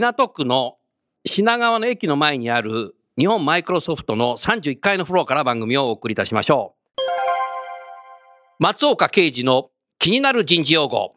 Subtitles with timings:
[0.00, 0.78] 港区の
[1.24, 7.00] 品川の駅の前にある日本マイクロソフトの31階のフロアから番組をお送りいたしましょう
[8.58, 11.14] 松岡刑事の気になる人事用語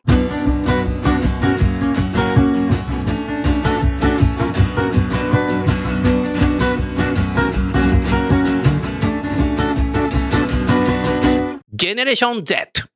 [11.73, 12.88] ジェネレーション Z。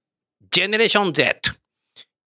[0.52, 1.58] ジェネレーション Z。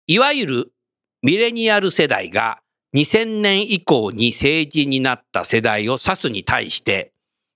[0.07, 0.73] いわゆる
[1.21, 2.62] ミレニアル世代が
[2.93, 7.11] 2000年以降に成人になった世代を指すに対して、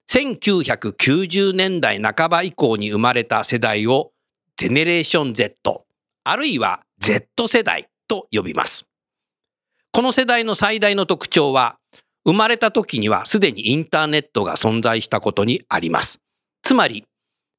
[0.09, 4.11] 1990年代半ば以降に生まれた世代を
[4.55, 5.85] ジェネレーション Z、
[6.23, 8.85] あるいは Z 世代と呼びます。
[9.91, 11.77] この世代の最大の特徴は、
[12.25, 16.19] 生まれた時にはすでにインターネットが存在したことにあります。
[16.63, 17.05] つまり、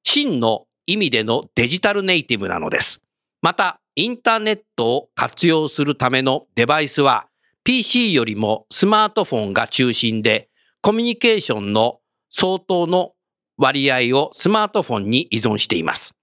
[0.03, 3.01] 真の意味でのデジタルネイティブなのです。
[3.41, 7.28] また、インターネットを活用するためのデバイスは
[7.69, 10.49] PC よりもスマートフォンが中心で、
[10.81, 11.99] コミュニケーションの
[12.31, 13.13] 相当の
[13.59, 16.15] 割合をスマートフォンに依存しています。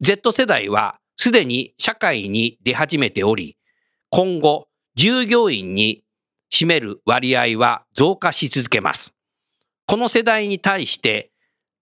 [0.00, 3.56] Z 世代はすでに社会に出始めており、
[4.10, 6.04] 今後、従業員に
[6.52, 9.12] 占める割合は増加し続けます。
[9.84, 11.32] この世代に対して、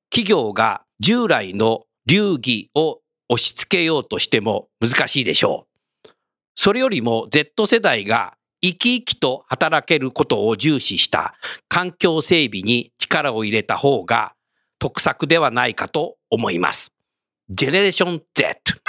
[0.09, 5.67] 企業が従来の流儀を押し付けようとしても難しいでしょ
[6.07, 6.09] う。
[6.55, 8.36] それよりも Z 世代が
[8.73, 11.35] 生き生きと働けることを重視した
[11.69, 14.35] 環境整備に力を入れた方が
[14.79, 16.93] 得策ではないかと思います。
[17.49, 18.81] ジェネレーション Z。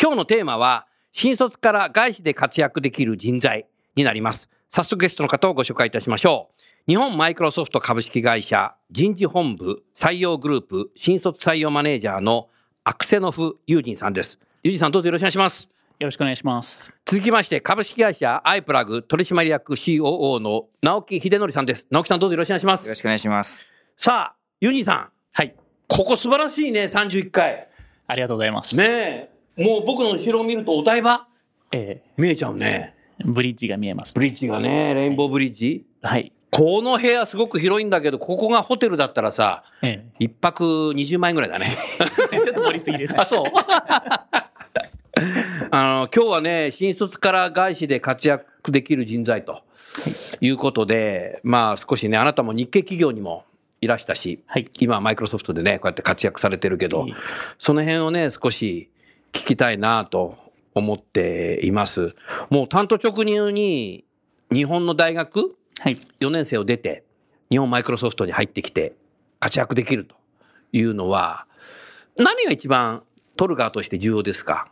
[0.00, 4.48] 今日のテーマは新卒から外資で活躍できる人材になります。
[4.68, 6.62] 早速ゲストの方をご紹介いたしましょう。
[6.88, 12.48] 日本マイクロソフト株式会社人事本部採用グループ新卒採用マネージャーの
[12.82, 14.40] アクセノフユージンさんです。
[14.64, 15.68] ユージンさんどうぞよろしくお願いします。
[15.98, 16.92] よろしくお願いします。
[17.06, 21.86] 続きまして株式会社アイプラグ取締役 COO の直木秀則さんです。
[21.90, 22.94] 直木さんどうぞよろしくお願いしますよろ。
[22.94, 23.66] しくお願いします。
[23.96, 25.54] さあ、ユージンさん、はい。
[25.88, 27.68] ここ素晴らしいね、31回。
[28.06, 28.74] ありがとうございます。
[28.76, 31.26] ねえ、もう僕の後ろを見るとお台場？
[31.72, 32.94] え見えちゃうね。
[33.20, 34.14] ーブリッジが見えます。
[34.14, 35.86] ブリッジがね、レインボーブリッジ。
[36.02, 36.32] はい。
[36.50, 41.78] この部屋すごく広いんだけど、ここがホテルだったらさ、え一泊20万円ぐらいだね。
[41.98, 43.14] ー ちょっと盛りすぎです。
[43.18, 43.44] あ、そう。
[45.74, 49.62] あの、今日はね、新卒から外資で活躍できる人材と
[50.42, 53.46] いうことで、まあ少しね、あなたも日系企業にも
[53.80, 57.06] いらしたし、はい今はマイクロソフトでね、こうやって活躍されてるけど
[57.58, 58.90] その辺をね、少し
[59.32, 60.36] 聞きたいなと
[60.74, 62.14] 思っています。
[62.50, 64.04] もう担当直入に
[64.52, 65.94] 日本の大学はい。
[66.20, 67.02] 4年生を出て、
[67.50, 68.92] 日本マイクロソフトに入ってきて
[69.40, 70.14] 活躍できると
[70.72, 71.46] いうのは、
[72.18, 73.04] 何が一番
[73.36, 74.68] トルガーとして重要ですか？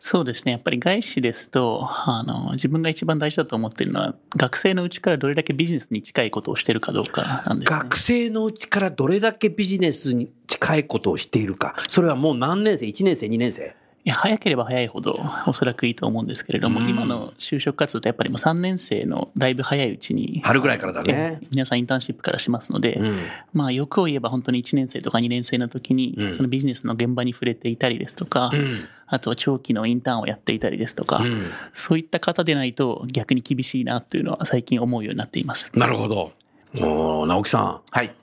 [0.00, 0.52] そうですね。
[0.52, 7.78] やっぱり外資ですと、あの、自分が一番大事だと思っているのは、学生のうちからどれだけビジネスに近いことをしているかどうかなんですね。
[7.78, 11.74] 学生のうちからどれだけビジネスに近いことをしているか。
[11.88, 13.74] それはもう何年生 ?1 年生 ?2 年生？
[14.08, 23.18] いや早ければ早いほどおそらくいいと思うんですけれども、うん今の就職活動ってやっぱりもう3年生のだいぶ早いうちに春ぐらいからだねえ皆さんインターンシップからしますので、うん。
[23.52, 28.88] まあ欲を言えば本当に1年生とか2年生の時にうんそのビジネスの現場に触れていたりですとか、うん。
[29.08, 35.70] あとは長期のインターンをやっていたりですとか、うんそういった方でないと逆に厳しいなというのは最近思うようになっています。
[35.74, 36.32] なるほど。
[36.78, 37.80] おー直樹さん。
[37.90, 38.14] はい。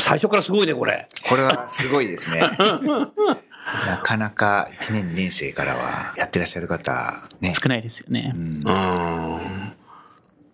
[0.00, 1.08] 最初からすごいね、これ。
[1.28, 2.42] これはすごいですね。
[3.86, 7.52] なかなか1年2年生からはやってらっしゃる方、ね。
[7.54, 8.32] 少ないですよね。
[8.34, 9.72] うんうん。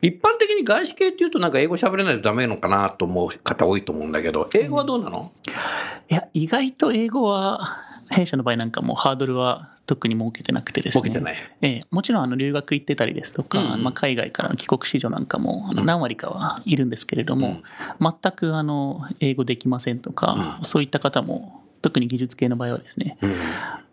[0.03, 5.33] 一般的に外資系っていうとなんか英語喋れないとダメなのかなと思う方多いと思うんだけど、英語はどうなの、
[6.11, 11.03] いや、意外と英語は、弊社の場合なんかもハードルは特に設けてなくてですね。
[11.05, 11.37] 設けてない。
[11.63, 17.63] ええもちろんあの留学行ってたりですとか、うんうんまあ、海外からの帰国子女なんかも何割かはいるんですけれども、
[18.01, 23.37] 全くあの英語できませんとか、そういった方も特に技術系の場合はですね、うん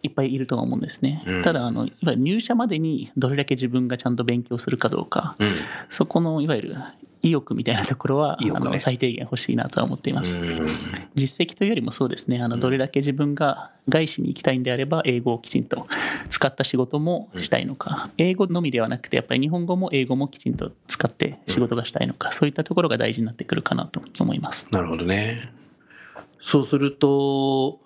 [0.03, 1.21] いっぱいいるとは思うんですね。
[1.27, 5.53] うんただあの、いわゆる入社までにどれだけ自分がちゃんと勉強するかどうか、うん
[5.89, 6.75] そこのいわゆる
[7.21, 10.41] 意欲みたいなところは、ねあの最低限欲しいなとは思っています。
[10.41, 10.67] うん
[11.13, 15.85] 実績というよりもそうですね、あのどれだけ自分が外資に行きたいんであれば、英語をきちんと
[16.29, 24.65] 使った仕事もしたいのか、英語のみではなくて、やっぱり日本語も英語もきちんと使って仕事がしたいのか、そういったところが大事になってくるかなと思います。
[24.71, 25.60] なるほどね。
[26.41, 27.79] そうすると、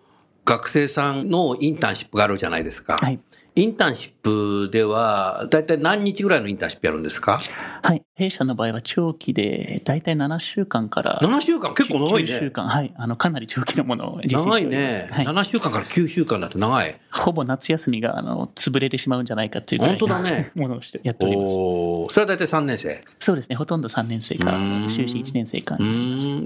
[0.46, 2.98] 学生さんのインターンシップがあるじゃないですか。
[2.98, 3.20] はい。
[3.56, 7.38] インターンシップでは、だいたい何日ぐらいのインターンシップやるんですか？
[7.84, 8.02] はい。
[8.16, 11.74] 弊社の場合は長期で、大体7週間から、?7 週間？
[11.76, 12.50] 結構長い9週ね。
[12.52, 12.94] 間、はい。
[12.98, 14.88] あの、かなり長期のものを実施長いしております。
[14.94, 15.08] ね。
[15.12, 15.26] はい。
[15.28, 17.00] 7週間から9週間だって長い。
[17.12, 21.54] ほぼ夏休みが、あの、潰れてしまうんじゃないかっていうぐらい本当だねの ものをしてやっております。
[21.54, 23.04] それは大体3年生？
[23.20, 23.56] そうですね。
[23.56, 25.78] ほとんど3年生かうーん、修士1年生か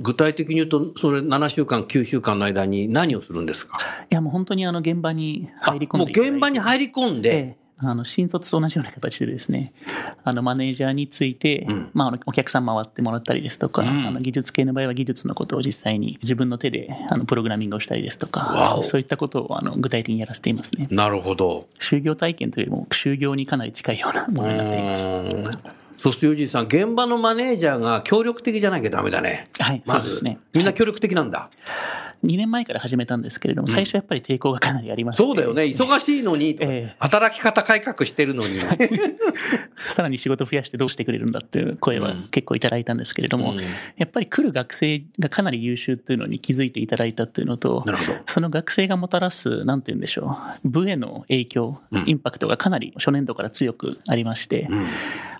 [0.01, 3.77] 具体的に言うと、それ7週間、9週間の間に何をするんですか？
[4.11, 9.73] いや、もう本当にあの、現場にあ入り込んもうでいただいて現場に入り込んで、ええあの、新卒と同じような形でですね、
[10.23, 20.87] あの、マネージャーについて、うんまあ、お客さん回ってもらったりですとか、うんあの、技術系の場合は技術のことを実際に自分の手で、あの、プログラミングをしたりですとかそういったことを、あの、具体的にやらせていますね。
[20.91, 21.67] なるほど。
[21.79, 25.88] 就業体験というよりも、就業にかなり近いようなものになっています。
[25.99, 29.47] うーんそうすると、ユージさん、現場のマネージャーが協力的じゃなきゃダメだね。
[29.59, 30.39] はい、まず、そうですね。
[30.55, 31.49] みんな協力的なんだ。
[32.23, 35.63] 2年前から始めたんですけれども、最初やっぱり抵抗がかなりありまして、そうだよね。
[35.63, 36.95] 忙しいのに、ええ。
[36.99, 38.59] 働き方改革してるのに。
[39.77, 43.59] さらに仕事増やしてどうしてくれるんだっていう声は結構いただいたんですけれども、うん。
[43.59, 43.65] や
[44.05, 52.03] っぱり来る学生がかなり優秀っていうのに気づいていただいたっていうのとなるほど、その学生がもたらす、なんて言うんでしょう、部への影響、うん。
[52.05, 54.87] インパクトがかなり初年度から強くありまして、うん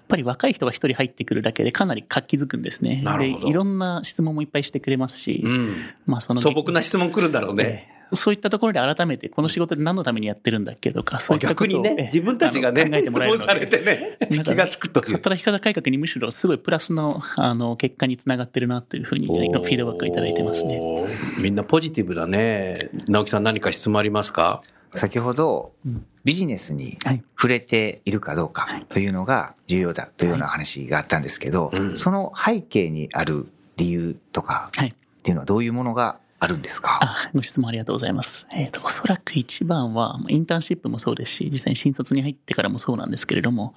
[0.10, 3.02] ぱり若い人が一人入ってくるだけでかなり活気づくんですね。
[3.04, 5.76] なるほどで、いろんな質問もいっぱいしてくれますし、うん
[6.06, 7.64] まあその素朴な質問来るんだろうね。
[7.64, 15.02] ええそういったところで改めてこの仕事で何のためにやってるんだっけとか、そういったことを、逆にねええ、自分たちがね考え、て質もらえるされてね、気がつくと。
[15.02, 20.82] 働き方改革にむしろすごいプラスのあの結果につながってるなというふうにフィードバックをいただいてますね。
[21.38, 22.90] みんなポジティブだね。
[23.08, 24.64] 直樹さん何か質問ありますか？
[24.92, 26.06] 先ほどうん。
[26.26, 27.24] ビジネスにはい。
[27.36, 33.48] 触れているかどうかというのが重要だというような話があったんですけどうん、その背景にある
[33.78, 34.90] 理由とかはい。
[34.90, 34.94] っ
[35.24, 37.00] ていうのはどういうものがあるんですか？
[37.02, 38.48] あ、ご質問ありがとうございます。
[38.54, 43.76] えっ、と、おそらく一番は、まあインターンシップもそうですし、実際に新卒に入ってからもそうなんですけれども、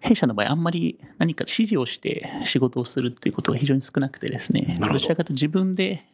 [0.00, 4.88] 弊社の場合、あんまり何か指示をして仕事をするっていうことが非常に少なくてですね、ど。
[4.88, 6.04] どちらかと自分で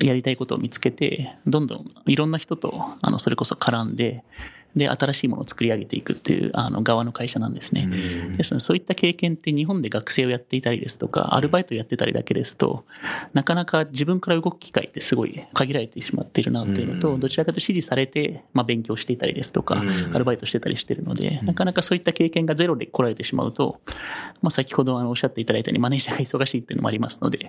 [0.00, 4.24] やりたいことを見つけて、どんどんいろんな人と、あの、それこそ絡んで、
[4.76, 7.88] で、新しいものを作り上げていくっていう、あの、側の会社なんですね。
[8.36, 12.84] ですので、そういった経験って日本で学生をやっていたりですとか、アルバイトやってたりだけですと、
[13.32, 19.82] なかなか自分から動く機会ってすごい限られてしまっているなというのと、どちらかというと指示されて、まあ、勉強していたりですとか、
[20.12, 23.80] アルバイトしてたりしてるので、なかなかそういった経験がゼロで来られてしまうと、
[24.42, 27.48] まあ、先ほどあのおっしゃっていただいたようにマネージャーが忙しいっていうのもありますので、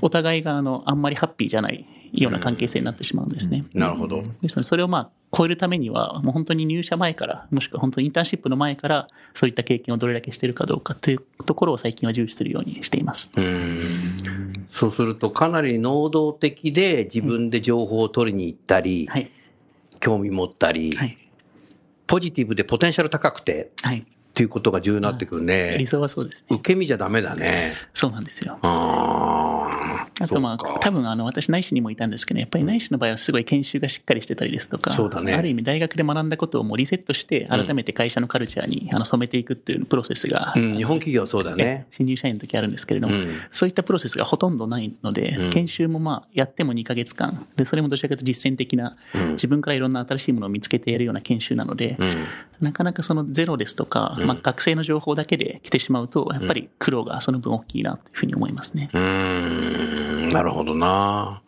[0.00, 1.86] お互いがあのあんまりハッピーじゃない
[2.22, 3.64] ような関係性になってしまうんですね。
[3.74, 4.22] なるほど。
[4.42, 13.30] ですので、それをまあ、超えるためには、もう本当に入社前から、もしくは本当にインターンシップの前から、そういった経験をどれだけしているかどうかというところを最近は重視するようにしています。
[13.36, 19.30] うんそうすると、かなり能動的で自分で情報を取りに行ったり、はい。
[20.00, 21.18] 興味持ったり、はい。
[22.06, 23.98] ポジティブでポテンシャル高くてはい。
[24.00, 24.04] っ
[24.34, 25.86] ていうことが重要になってくるね理。
[25.86, 26.46] 想はそうですね。
[26.56, 27.74] 受け身じゃダメだね。
[27.94, 28.58] そうなんですよ。
[28.62, 29.63] ああ
[30.28, 35.34] とまあ、多分あの、私内視にもいたんですけど、やっぱり内視の場合はすごい研修がしっかりしてたりですとか、そうだね。
[35.34, 41.86] ある意味大学で学んだことをもうリセットして、改めて会社のカルチャーにあの染めていくっていうプロセスが、うん、日本企業はそうだね。
[41.90, 43.34] 新入社員の時あるんですけれども、うん。
[43.50, 45.50] そういったプロセスがほとんどないので、うん。
[45.50, 49.32] 研修もまあやっても2ヶ月間でそれもどちらかというと実践的な、うん。
[49.32, 52.24] 自分からいろんな新しいものを見つけてやるような研修なので、うん。
[52.60, 58.90] なかなかそのゼロですとか、まあ、学生の情報だけで来てしまうとやっぱり苦労がその分大きいなというふうに思いますね。
[58.92, 60.03] うーん、
[60.34, 61.40] なるほどな。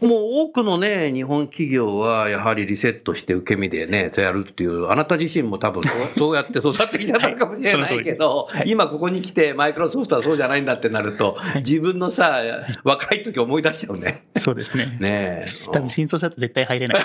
[0.00, 0.10] もう
[0.46, 12.40] 多くのね、日本企業はやはりリセットして受け身でね、やるっていう、あなた自身も多分そう そうやって育ってきたのかもしれないけど、今ここに来てマイクロソフトはそうじゃないんだってなると、自分のさ、
[12.82, 14.24] 若い時思い出しちゃうね。
[14.38, 14.96] そうですね。
[15.00, 15.46] ねえ。
[15.70, 16.98] 多分新卒だと絶対入れない。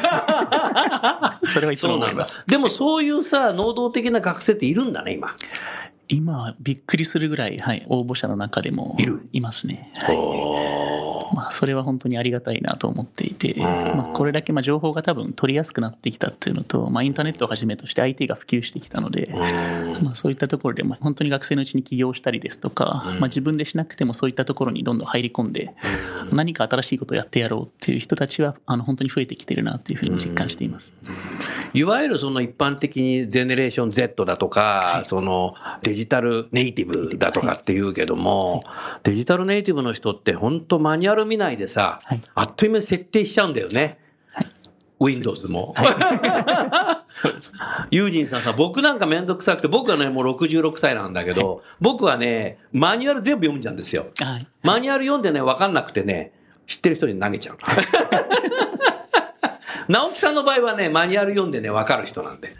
[1.44, 2.42] それはいつも思います。。
[2.48, 5.36] でもそういうさ、能動的な学生っているんだね、今。
[6.08, 9.92] 今、びっくりするぐらい、はい、応募者の中でもいるいますね。
[9.96, 10.75] はい
[11.36, 19.34] まあ、それは本当にありがたいなと思っていて、まあ、これだけまあ情報が多分取りやすくなってきたっていうのと、まあ、インターネットをはじめとして IT が普及してきたので、
[20.01, 25.75] まあ、そういったところで、まあ、本当に学生のうちに起業したりですとか、まあ、自分でしなくてもそういったところにどんどん入り込んで、
[26.32, 30.94] 何か新しいことをやってやろうっていう人たちは、あの本当に増えてきてるなというふうに実感しています。
[31.74, 38.63] いわゆるその一般的にゼネレーション Z だとか、そのデジタルネイティブだとかって言うけども、
[39.04, 44.00] デジタルネイティブの人って本当マニュアル見ないでさ、はいあっという間に設定しちゃうんだよね。
[45.00, 45.75] Windows も。
[47.91, 54.08] ユージンさんさ、僕なんかめんどくさくて、僕はね、もう66歳なんだけど、僕はね、マニュアル全部読んじゃうんですよ。
[54.20, 56.32] はいマニュアル読んでね、わかんなくてね、
[56.65, 57.58] 知ってる人に投げちゃう。
[59.88, 62.50] 直木さんの場合はね、マニュアル読んでね、わかる人なんで。
[62.50, 62.55] うん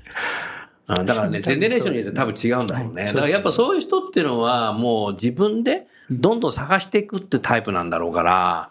[1.06, 3.06] だからね、 ゼネレーションによって多分違うんだろうね。
[3.06, 8.70] だからやっぱそういう人っていうのは、もう自分でどんどん探していくってタイプなんだろうから、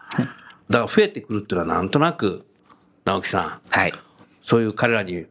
[0.71, 2.45] だから増えてくるっていうのはなんとなく、
[3.05, 3.93] 直木さん、はい。
[4.43, 5.27] そういう彼らに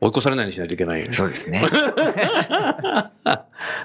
[0.00, 1.12] 追い越されないようにしないといけないよね。
[1.12, 1.62] そうですね。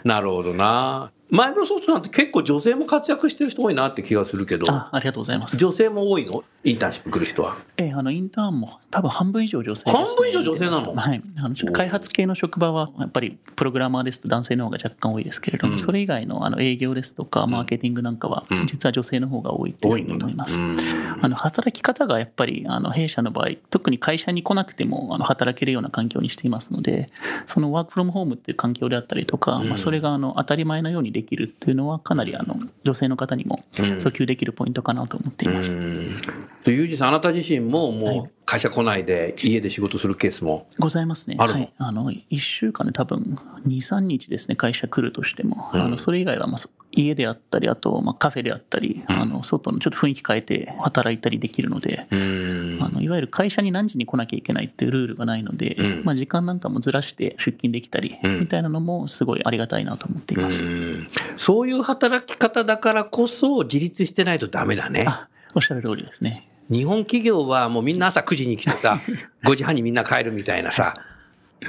[0.03, 1.11] なるほどな。
[1.33, 5.57] マイクロソフトなんて結構女性も活躍してる人多いなって気がするけど、あありがとうございます。
[5.57, 6.43] 女性も多いの？
[6.63, 7.57] インターンシップ来る人は。
[7.75, 9.93] ええあの、インターンも多分半分以上女性です、ね。
[9.93, 10.93] 半分以上女性なの？
[10.93, 11.21] はい。
[11.37, 20.59] あの、開発系の職場は、やっぱりプログラマーですと男性の方が若干多いですけれども、うんそれ以外のあの営業ですとか、マーケティングなんかは、うん実は女性の方が多いというふうに思います。
[20.59, 20.77] うん
[21.21, 27.09] あの、働き方がやっぱり、あの、弊社の場合、特に会社に来なくても、あの、働けるような環境にしていますので、
[27.47, 33.85] そのワークフロムホームっていう環境であったりとか、うんまあ、それが、あの、当たり前のようにできるっていうのは、かなり、あの、女性の方にもうん。
[33.97, 35.73] 訴求できるポイントかなと思っています。
[35.73, 36.17] うん。
[36.63, 40.67] でユージさん、あなた自身ももう会社来ないで家で仕事するケースも。
[40.79, 41.35] ございますね。
[41.39, 41.59] あるの？
[41.59, 41.73] はい。
[41.77, 45.69] あの、1週間で多分、2、3日ですね、会社来るとしても。
[45.73, 60.65] うんあの、それ以外は、まあ、そ家であったり、あと、まあ、カフェであったり、あの、外のちょっと雰囲気変えて働いたりできるので、うんあの、いわゆる会社に何時に来なきゃいけないっていうルールがないので、うんまあ、時間なんかもずらして出勤できたり、うんみたいなのもすごいありがたいなと思っています。
[60.65, 61.07] うん
[61.37, 65.05] そういう働き方だからこそ自立してないとダメだね。
[65.07, 66.43] あ、おっしゃる通りですね。
[66.69, 68.99] 日本企業はもうみんな朝9時に来てさ、
[69.43, 70.93] 5時半にみんな帰るみたいなさ、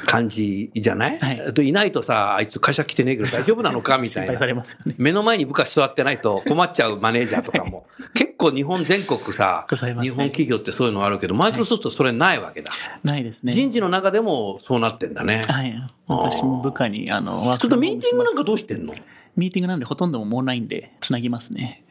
[0.07, 3.99] 感じじゃない、はいあといないとさ、あいつ会社来てねえけど大丈夫なのか？
[3.99, 4.47] みたいな心配さ。
[4.47, 4.95] れますよね。
[4.99, 7.87] 目の前に部下座ってないと困っちゃうマネージャーとかも。
[8.15, 12.73] 結構日本全国さ、ね日本企業ってそういうのあるけど、マイクロソフトはそれないわけだ。
[13.03, 13.53] ないですね。
[13.53, 15.43] 人事の中でもそうなってんだね。
[15.49, 15.75] はい。
[16.09, 18.95] 私も部下に、あの、ちょっとミーティングなんかかどうしてんの？
[19.37, 21.84] ミーティングなんでほとんどもうオンラインでつなぎますね。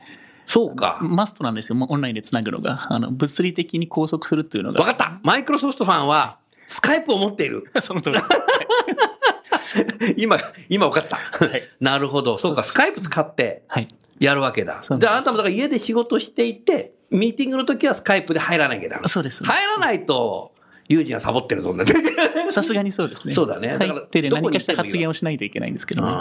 [0.47, 0.99] そうか。
[1.01, 2.87] マストなんですよ、もうオンラインでつなぐのが。
[2.89, 4.79] あの、物理的に拘束するっていうのが。
[4.79, 7.69] わかったマイクロソフトファンは、スカイプを持っている。
[7.81, 10.13] その通りです。
[10.17, 10.37] 今、
[10.69, 11.15] 今分かった。
[11.17, 12.37] はいなるほど。
[12.37, 13.87] そうか、スカイプ使ってはい。
[14.19, 14.83] やるわけだ。
[14.83, 19.07] そうですで、あなたもだから家で仕事していて、ミーティングの時はスカイプで入らなきゃダメ。
[19.07, 19.43] そうです。
[19.43, 20.53] 入らないと、
[20.89, 21.75] 友人はサボってるぞ。
[22.51, 23.33] さすがにそうですね。
[23.33, 26.11] そうだねだから入ってで何かした発言をしないといけないんですけどね。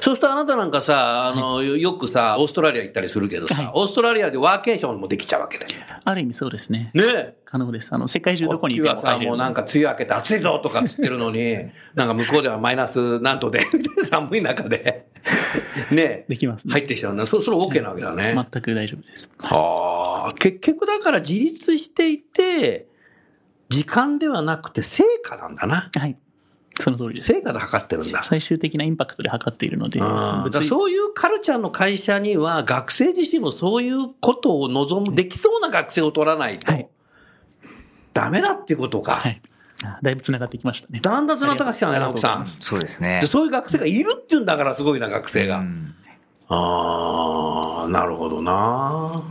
[0.00, 5.70] そうするとあなたなんかさ、あの、よくさ、オーストラリア行ったりするけどさ、はいオーストラリアでワーケーションもできちゃうわけだよ。
[6.04, 6.90] ある意味そうですね。
[6.94, 7.34] ねえ。
[7.54, 7.88] 可能です。
[7.92, 11.56] あの、世界中どこにいてこっちはさ、もうなんか梅雨明けて暑いぞとかっつってるのに、
[11.94, 13.60] なんか向こうではマイナス何度で、
[14.02, 15.06] 寒い中で、
[15.90, 16.72] ねできますね。
[16.72, 17.26] 入ってきちゃうんだ。
[17.26, 18.34] そそれ OK なわけだね。
[18.34, 19.30] 全く大丈夫です。
[19.38, 22.86] はあ、結局だから自立していて、
[23.68, 25.90] 時間ではなくて成果なんだな。
[25.96, 26.16] はい。
[26.80, 27.28] その通りです。
[27.28, 28.22] 成果で測ってるんだ。
[28.24, 30.00] 最終的なインパクトで測っているので、
[30.62, 36.88] そういうカルチャーの会社には学生自身もそういうことを望む、できそうな学生を取らないとはい
[38.12, 39.12] ダメだっていうことか。
[39.16, 39.42] はい。
[39.84, 41.00] あだいぶ繋がってきましたね。
[41.00, 42.46] だんだんつながってきたね、直樹さん。
[42.46, 43.26] そうですねで。
[43.26, 45.58] そういう学生がいるっていうんだからすごいな、学生が。
[45.58, 45.94] うん
[46.48, 49.24] ああ、なるほどな。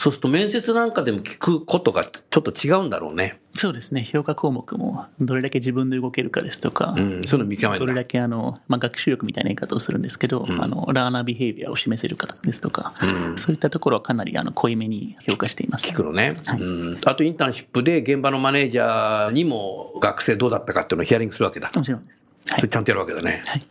[0.00, 3.38] そうすると面接なんかでも聞くことがちょっと違うんだろうね。
[3.52, 4.02] そうですね。
[4.02, 7.78] 評価項目も、どれだけ自分で動けるかですとか、うん、そういうの見極め。
[7.78, 15.86] どれだけあの、まあ、学習力みたいな言い方をするんですけど、うんあの、ラーナービヘイビアを示せる方ですとか、うんそういったところはかなりあの濃いめに評価しています。
[15.86, 17.00] 聞くのね、はいうん。
[17.04, 21.70] あとインターンシップで現場のマネージャーにも学生どうだったかっていうのをヒアリングするわけだ。
[21.74, 22.12] もちろんです。
[22.52, 22.68] はいそれ。
[22.70, 23.42] ちゃんとやるわけだね。
[23.44, 23.62] はい。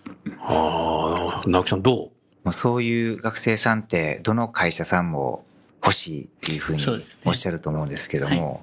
[0.41, 1.95] ああ、直樹さんどう？
[2.43, 5.43] もうそういう学生さんって、どの会社さんも
[5.83, 8.61] 欲しいっていうふうにそうですねおっしゃると思うんですけども、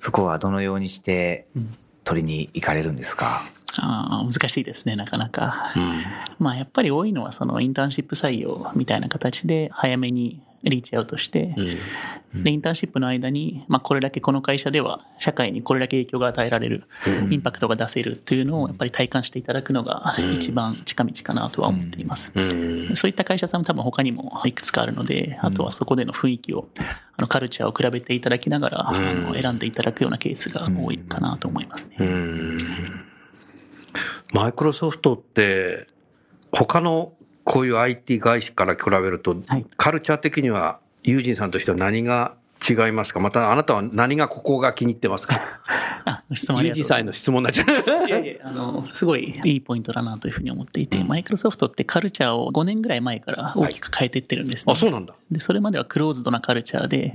[0.00, 3.44] そこはどのようにしてうん取りに行かれるんですか？
[3.78, 5.72] あー難しいですね、なかなか。
[5.76, 6.02] うん。
[6.40, 11.54] まあ、やっぱり多いのは、そのインターンシップ採用みたいな形で、早めにリーチアウトして、
[12.34, 16.84] で、インターンシップの間に、まあ、これだけこの会社では社会にこれだけ影響が与えられる、
[17.30, 22.32] インパクトが出せるっていうのをやっぱり体感していただくのが一番近道かなとは思っています。
[22.94, 26.68] そういった会社さんも多分他にもいくつかあるので、あとはそこでの雰囲気を、
[27.16, 31.98] あのカルチャーを比べていただきながら、あの選んでいただくようなケースが多いかなと思いますね。
[34.32, 35.86] マイクロソフトって、
[36.52, 37.12] 他の
[37.44, 39.66] こういう IT 会社から比べると、はい。
[39.76, 42.36] カルチャー的には、ユージンさんとしては何が
[42.68, 43.20] 違いますか？
[43.20, 45.40] またあなたは何がここが気に入ってますか？
[46.04, 47.20] あ、ご質問ありユージンがとうございます。
[47.22, 48.08] さんへの質問になっちゃう。
[48.08, 48.10] い？
[48.10, 54.72] やいや、あの、すごいいいポイントだなというふうに思っていて、マイクロソフトってカルチャーを5年ぐらい前から大きく変えていってるんですね。
[54.72, 55.14] あ、そうなんだ。
[55.30, 57.12] で、それまではクローズドなカルチャーで、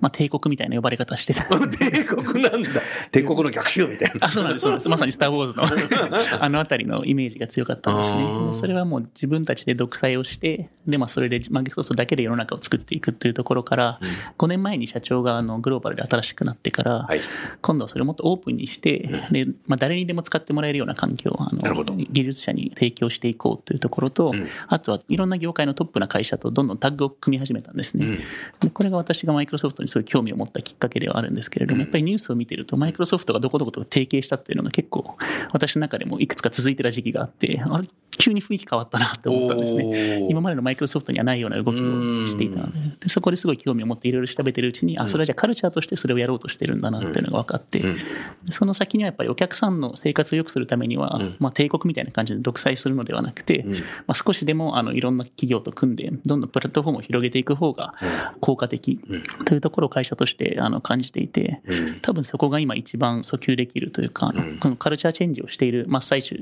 [0.00, 1.44] まあ帝国みたいな呼ばれ方してた。
[1.44, 1.58] 帝
[2.04, 2.68] 国なんだ。
[3.10, 4.26] 帝国の逆襲みたいな。
[4.26, 4.88] あ、そうなんです、そうなんです。
[4.88, 5.64] まさにスター・ウォーズの
[6.44, 8.18] あのあたりのイメージが強かったんですね
[8.52, 14.00] それはもう自分たちで独裁をして、で、まあそれでマイクロソフトだけで世の中を作っていくっていうところから、
[14.38, 17.20] 5年前に社長があのグローバルで新しくなってから、はい。
[17.62, 24.34] 今度はそれをもっとオープンにして、で、まあ誰にでも使ってもらえるような環境をあの技術者に提供していこうというところと、
[24.66, 28.18] あとはいろんな業界のトップな会社とどんどんタッグを組み始めたんですね。
[28.60, 35.16] でこれが私がマイクロソフトにすごい興味を持ったきっかけではあるんですけれども、やっぱりニュースを見てると、マイクロソフトがどこどこと提携したっていうのが結構、
[35.52, 39.84] 私の中でもいくつか続いてた時期があって、あれ、急に雰囲気変わったなって思ったんですおね。
[39.84, 40.26] ー。
[40.28, 47.96] 今までのマイクロソフトにはないような動きをしていたので、でそこですごい興味を持っていろいろ調べてるうちに、あ、それはじゃあカルチャーとしてそれをやろうとしてるんだなっていうのが分かって、で
[48.50, 53.64] その先にはやっぱりお客さんの生活を良くするためには、まあ帝国みたいな感じで独裁するのではなくて、
[54.06, 57.94] まあ少しでもあのいろんな企業と組んで、どんどんプラットフォームを広げていく方が
[58.40, 59.00] 効果的
[59.44, 61.62] というところを会社としてあの感じていて、
[62.02, 66.36] 多分そこが今一番訴求できるというか、このカルチャーチェンジをしている真っ最中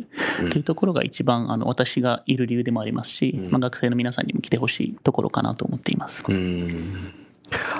[0.50, 6.22] というところが一番あの私がいる理由でもありますし、まあ学生の皆さんにも来てほしいところかなと思っています。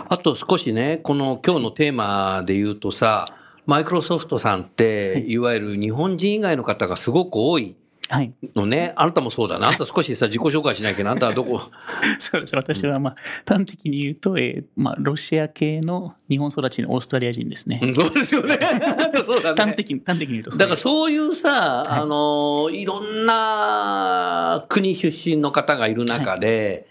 [0.09, 3.27] あと少しね、この今日のテーマで言うとさ、
[3.67, 7.75] マイクロソフトさんって、いわゆる日本人以外の方がすごく多い
[8.09, 8.33] はい。
[8.55, 8.93] のね。
[8.97, 9.69] あなたもそうだな。
[9.69, 11.61] あんた少しさ、自己紹介しないけど、あんたはどこ、
[12.21, 12.55] そうです。
[12.55, 17.81] 私はまあ端的に言うと、えーまあロシア系の日本育ちのオーストラリア人ですね。
[17.83, 18.59] うんそうですよね。
[19.27, 19.63] そうだね。
[19.63, 26.87] 端的に、端的に言うとだからそういうさ、あの、いろんな国出身の方がいる中で、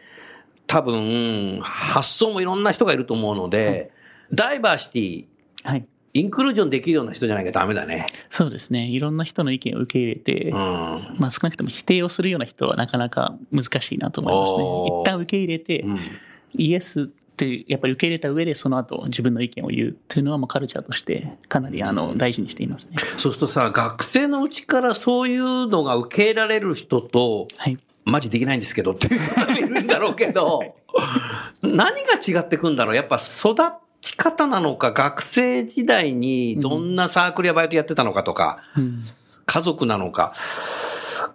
[0.67, 3.91] 多分、発想もいろんな人がいると思うので、
[4.33, 5.25] ダイバーシティ、
[5.63, 5.85] はい。
[6.15, 8.05] インクルージョンできるような人じゃないかダメだね。
[8.31, 8.85] そうですね。
[8.85, 10.55] いろんな人の意見を受け入れて、うん。
[11.17, 15.01] まあ少なくとも否定をするような人はなかなか難しいなと思いますね。
[15.01, 15.99] 一旦受け入れて、うん
[16.57, 22.95] イエスってやっぱり受け入れた上でその後自分の意見を言うっていうのはもうカルチャーとしてかなりあの大事にしていますね。
[23.17, 27.77] そうするとさ、学生のうちからそういうのが受け入れられる人と、はい。
[28.05, 30.75] マジできないんですけどっていう人がいるんだろうけど、
[31.61, 32.95] 何が違ってくんだろう？
[32.95, 33.55] やっぱ育
[34.05, 39.03] ち方なのか、学生時代にどんなサークルやバイトやってたのかとか、うん。
[39.45, 40.33] 家族なのか、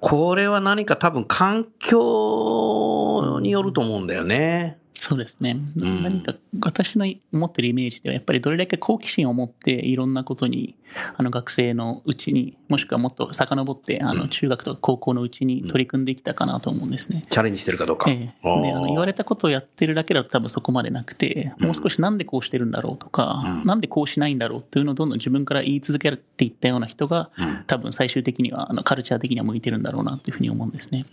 [0.01, 4.79] これは何か多分環境によると思うんだよね。
[5.01, 5.57] そうですね。
[5.81, 6.03] うん。
[6.03, 10.77] 何か私の持ってるイメージではやっぱりどれだけ好奇心を持っていろんなことに
[11.17, 17.25] あの学生のうちにもしくはもっと遡ってあの中学とか高校のうちに取り組んできたかなと思うんですね。
[17.31, 18.11] チャレンジしてるかどうか。
[18.11, 27.31] ええ、であの言われたことをやってるだけだと多分そこまでなくて、もう少しなんでこうしてるんだろうとか、なんでこうしないんだろうっていうのをどんどん自分から言い続けていったような人が、
[27.67, 31.07] 多分最終的にはあのカルチャー的には向いてるんだろうなというふうに思うんですね。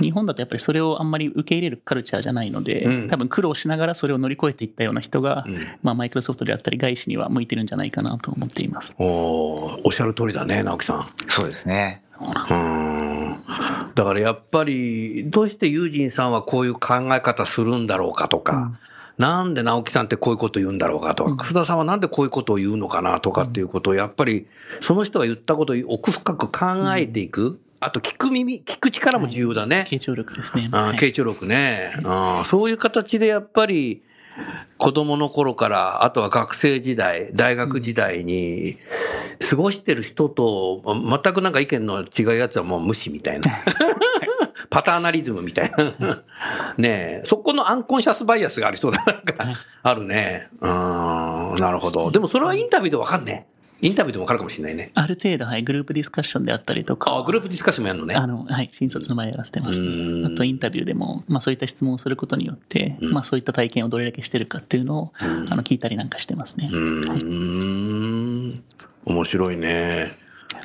[0.00, 8.94] 日本だとやっぱりそれをあんまり受け入れるカルチャーじゃないので、うん多分苦労しながらそれを乗り越えていったような人が、んまあマイクロソフトであったり外資には向いてるんじゃないかなと思っています。
[8.98, 11.06] おーおっしゃる通りだね、直樹さん。
[11.28, 12.02] そうですね。
[12.20, 13.08] うーん
[13.94, 18.78] だからやっぱり、どうしてユージンさんはこういう考え方するんだろうかとか、
[19.18, 24.46] なんで直樹さんってこういうこと言うんだろうかとか、楠田さんはなんでこういうことを言うのかなとかっていうことを、やっぱり、
[24.80, 27.60] その人が言ったことを奥深く考えていく。
[27.80, 29.86] あと、聞く耳、聞く力も重要だね。
[29.88, 30.68] 傾聴力ですね。
[30.72, 34.02] 傾聴力ね、あーそういう形でやっぱり、
[34.78, 38.78] 子供の頃から、あとは学生時代、大学時代に、
[39.48, 43.50] 過ごしてる人と、ま全くなんか意見の違うやつはもう無視みたいな。
[44.70, 46.22] パターナリズムみたいな。
[46.76, 49.02] ねえ、そこのアンコンシャスバイアスがありそうだ。
[49.06, 49.34] なんか、
[49.82, 50.48] あるね。
[50.60, 50.68] うん、
[51.58, 52.10] なるほど。
[52.10, 53.57] でもそれはインタビューでわかんねえ。
[53.80, 54.90] インタビューでもわかるかもしれないね。
[54.94, 58.14] ある程度、はい、グループディスカッションであったりとか、あ、グループディスカッションもやるのね。
[58.16, 59.80] あの、はい、新卒の前やらせてます。
[60.26, 66.68] あとインタビューでも、まあそういった質問をすることによって、まあそういった体験をどれだけしてるかっていうのを、あの、聞いたりなんかしてますね。
[66.72, 68.64] うーん。
[69.04, 70.12] 面白いね。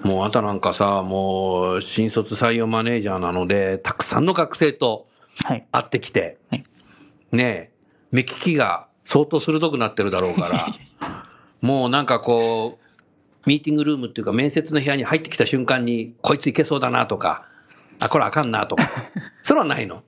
[0.03, 5.07] もうあなたなんかさ、もう新卒採用マネージャーなので、たくさんの学生と
[5.43, 5.65] はい。
[5.71, 6.63] 会ってきて、はい。
[7.31, 7.71] ねえ、
[8.11, 10.67] 目利きが相当鋭くなってるだろうから、
[11.61, 12.82] もうなんかこう、
[13.45, 17.45] ミーティングルームっていうか面接の部屋に入ってきた瞬間に、こいついけそうだなとか、
[17.99, 18.89] あ、これあかんなとか、
[19.43, 20.03] それはないの。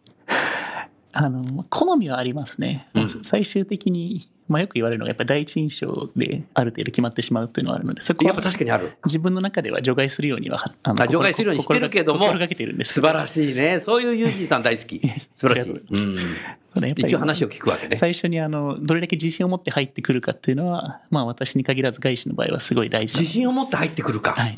[1.18, 2.88] あの、好みはありますね。
[2.94, 8.98] うん最終的に、まあよく言われるのが、やっぱり第一印象である程度決まってしまうっていうのはあるので、そこはやっぱ確かにある。
[9.06, 13.80] 自分の中では除外するようには、ああ除外するようにしてるけども心がけてるんです素晴らしいね。
[13.80, 15.02] そういうユージーさん大好き。
[15.36, 17.08] 素晴らしい。
[17.08, 17.96] 一応話を聞くわけね。
[17.96, 24.34] 最初にあの、どれだけ自信を持って入ってくるかっていうのは、まあ私に限らず外資の場合はすごい大事な自信を持って入ってくるか。
[24.34, 24.58] はい。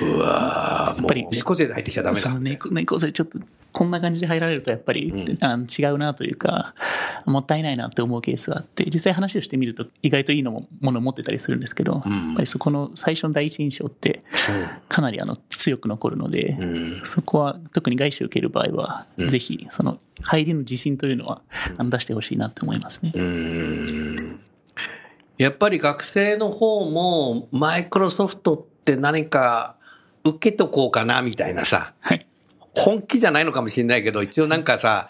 [0.00, 2.40] うわーやっぱり猫背で入ってきちゃダメだその。
[2.40, 3.38] 猫猫背ちょっと
[3.76, 5.38] こんな感じで入られるとやっぱり、うん。
[5.42, 6.74] あの違うなというか
[7.26, 12.26] もったいないなって思うケースがあって実際話をしてみると意外といいのもものを持ってたりするんですけど、うん。
[12.28, 14.22] やっぱりそこの最初の第一印象って
[14.88, 17.02] かなりあの強く残るので、うん。
[17.04, 19.28] そこは特に外資を受ける場合は、うん。
[19.28, 21.42] ぜひその入りの自信というのは
[21.76, 23.12] あの出してほしいなって思いますね。
[25.36, 29.76] やっぱり学生の方も、マイクロソフトって何か
[30.24, 32.26] 受けとこうかなみたいなさ、はい
[32.76, 35.08] 本気じゃないのかもしれないけど、一応なんかさ、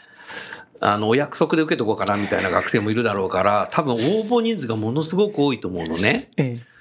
[0.81, 6.31] あの、お約束で受けとこうかなみたいな学生もいるだろうから、多分応募人数がものすごく多いと思うのね。
[6.37, 6.77] ええ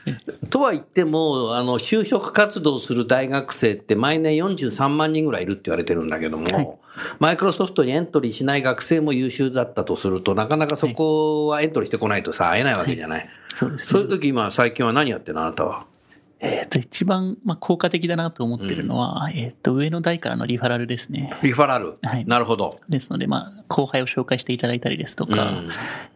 [0.52, 6.68] とは言っても、あの、就職活動する大学生って毎年43万人ぐらいいるって言われてるんだけども、はい
[7.20, 13.30] マイクロソフトにエントリーしない学生も優秀だったとすると、なかなかそこはエントリーしてこないとさ、会えないわけじゃない。
[13.54, 15.86] そうですねそういう時今、最近は何やってるのあなたは？
[16.40, 21.32] えっと一番、まあ、効果的だなと思ってるのは、えっと上の代からのリファラルですね。
[21.44, 21.98] リファラル。
[22.02, 22.80] はいなるほど。
[22.90, 25.70] ですので、まあ、後輩を紹介していただいたりですとか、うん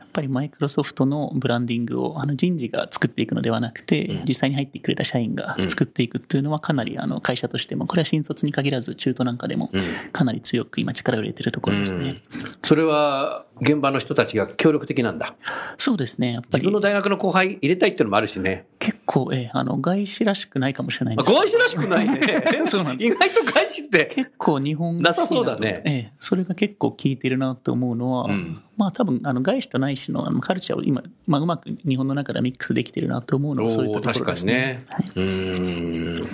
[0.10, 12.24] やっぱりマイクロソフトのブランディングをあの人事が作っていくのではなくて、うん実際に入ってくれた社員が作っていくっていうのはかなりあの会社としても、これは新卒に限らず中途なんかでもうんかなり強く今力を入れてるところですね。
[12.64, 15.36] それは、現場の人たちが協力的なんだ。
[15.78, 16.34] そうですね。
[16.34, 18.66] やっぱり自分の大学の後輩入れたいっていうのもあるしね。
[18.80, 22.22] 結構、ええあの外資らしくないかもしれないんあ外資らしくないね。
[22.68, 24.12] そうなんです意外と外資って。
[24.14, 34.86] 結構日本なさそうだねええ、それが結構効いてるなと思うのは、うんまあ多分あの外資と内資のあのカルチャーを今、まあ、うまく日本の中でミックスできてるなと思うのはそういったところですね。
[34.90, 35.28] 確かにね。
[35.28, 36.30] うーん。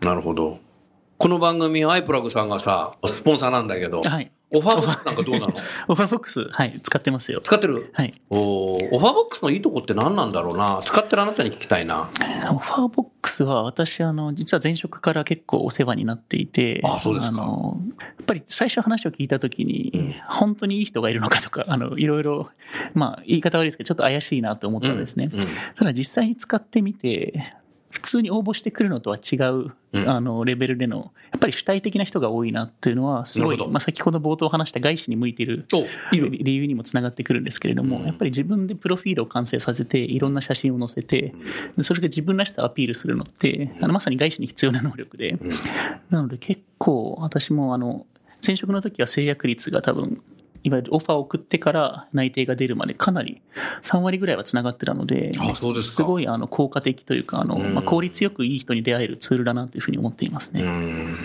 [0.00, 0.60] なるほど。
[1.18, 4.30] この番組、アイプラグさんがさ、スポンサーなんだけど、はい。
[4.50, 4.58] はい。
[4.58, 5.54] オファーボックスなんかどうなの？
[5.88, 7.40] オファーボックス、はい、使ってますよ。
[7.44, 7.90] 使ってる？
[7.92, 8.14] はい。
[8.30, 10.80] おーオファーボックスのいいとこって何なんだろうな。
[10.82, 12.08] 使ってるあなたに聞きたいな。
[12.52, 22.50] オファーボックスは私、あの、実は前職から結構お世話になっていて、あそうですかの、やっぱり最初話を聞いたときに、本当にいい人がいるのかとか、あの、いろいろ、
[22.94, 25.28] まあ、言い方悪いですけど、ちょっと怪しいなと思ったんですね。
[25.32, 27.44] うんうんただ実際に使ってみて、
[27.90, 30.08] 普通に応募してくるのとは違う、うん。
[30.08, 35.66] あのレベルでの、やっぱり主体的な人が多いなっていうのは、すごい、まあ、先ほど冒頭話した外資に向いている。
[36.12, 38.04] 理由にもつながってくるんですけれども、うん。
[38.04, 41.34] やっぱり自分でプロフィールを完成させて、いろんな写真を載せて、
[41.76, 45.38] でそれが自分らしさをアピールするのって、あのまさに外資に必要な能力で、
[46.10, 48.06] なので結構私もあの
[48.46, 50.22] 前職の時は制約率が多分
[50.68, 53.40] いわゆるオファーを送ってから内定が出るまでかなり
[53.82, 60.62] 3割ぐらいはつながってたので、あそうですかごいあの効果的というかあの、うんまあ、効率よくいい人に出会えるツールだなというふうに思っていますね。
[60.62, 61.16] うん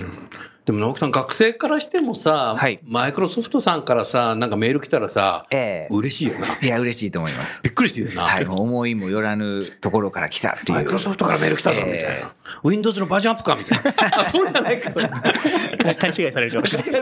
[0.65, 6.47] でも直樹さん、学生からしてもさ、はいマイクロソフトさんからさ、なんかメール来たらさ、ええ嬉しいよな。
[6.62, 7.62] いや、嬉しいと思います。
[7.63, 8.21] びっくりしてるよな。
[8.21, 10.71] はい、思いもよらぬところから来たっていう。
[10.71, 12.34] マイクロソフトからメール来たぞ、みたいえな。
[12.63, 13.91] Windows のバージョンアップか、みたいな。
[14.21, 14.91] あ、そうじゃないか。
[14.91, 17.01] 勘違いされるかもしれない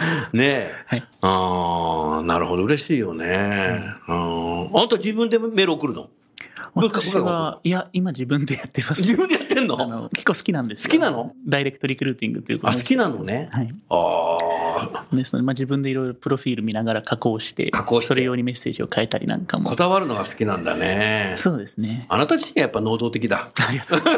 [0.32, 0.74] ねえ。
[0.86, 3.80] はいああ、なるほど、嬉しいよね。
[4.08, 6.08] うんあんた自分でメール送るの？
[6.74, 9.02] 私は、いや、今自分でやってます。
[9.02, 9.80] 自分でやってんの？
[9.80, 11.32] あの結構好きなんですよ好きなの？
[11.46, 13.48] ダイレクトリクルーティングというあ、好きなのね。
[13.52, 13.74] はい。
[13.88, 14.38] あ
[15.10, 19.74] あ、ですので、まあ、自分でいろいろプロフィール見ながら加工して、加工してそれ用にメッセージを変えたりなんかもこ。
[19.76, 21.34] だわるのが好きなんだね。
[21.36, 22.06] そうですね。
[22.08, 23.50] あなた自身がやっぱ能動的だ。
[23.68, 24.12] ありがとうござ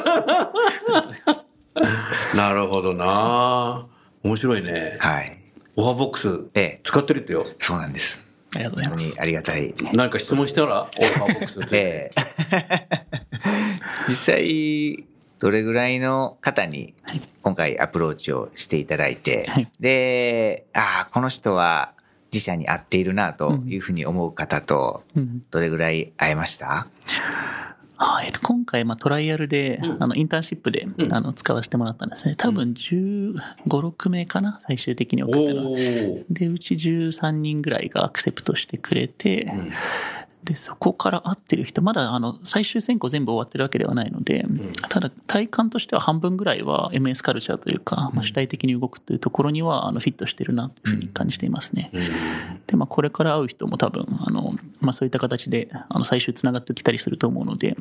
[1.01, 1.45] います。
[2.37, 3.87] なるほどな。
[4.23, 4.97] 面白いね。
[4.99, 5.42] はい。
[5.77, 7.47] オファーボックスええ、使ってるってよ。
[7.59, 8.25] そうなんです。
[8.55, 9.21] ありがとうございます本当に。
[9.21, 9.75] ありがたい。
[9.95, 11.77] 何か質問したら、オファーボックスって。
[11.77, 13.07] ええ
[14.09, 15.05] 実際、
[15.39, 16.95] どれぐらいの方に
[17.43, 21.93] 今回アプローチをしていただいて、はいで、ああ、この人は
[22.33, 26.87] 自社に合っているなというふうに思う方と、うんどれぐらい会えました？
[28.03, 30.03] あえっと今回、まあ、トライアルで、うん。
[30.03, 31.13] あのインターンシップで、うん。
[31.13, 32.35] あの使わせてもらったんですね。
[32.37, 33.35] 多分15、
[33.67, 35.71] 6名かな、最終的に送ったの。
[36.29, 39.53] で、うち13人ぐらいがアクセプトしてくれて、
[40.45, 44.45] で、そこから合ってる人、まだあの最終選考全部終わってるわけではないので、
[44.89, 51.91] ただ体感としては半分ぐらいは MS カルチャーというか、まあ、主体的に動くというところにはあのフィットしてるなというふうに感じていますね。
[52.67, 57.77] で、まあ、これから会う人も多分、あの、まあ、そういった形で、あの、最終つながってきたりすると思うので、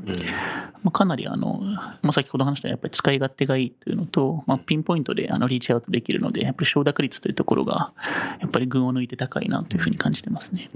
[0.84, 1.62] まあ、かなりあの、
[2.02, 7.94] まあ、先ほど話したやっぱり使い勝手がいいというのと、まあ、ピンポイントであのリーチアウトできるので、やっぱり承諾率というところが、
[8.40, 10.70] やっぱり群を抜いて高いなというふうに感じてますね。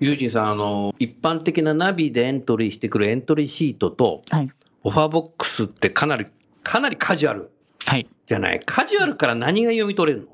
[0.00, 4.50] ユージンさん、あの、一般的なナビでエントリーしてくるエントリーシートと、はい。
[4.82, 6.26] オファーボックスってかなり、
[6.62, 7.50] かなりカジュアル
[7.86, 8.06] はい。
[8.26, 8.60] じゃない？
[8.64, 10.28] カジュアルから何が読み取れるの？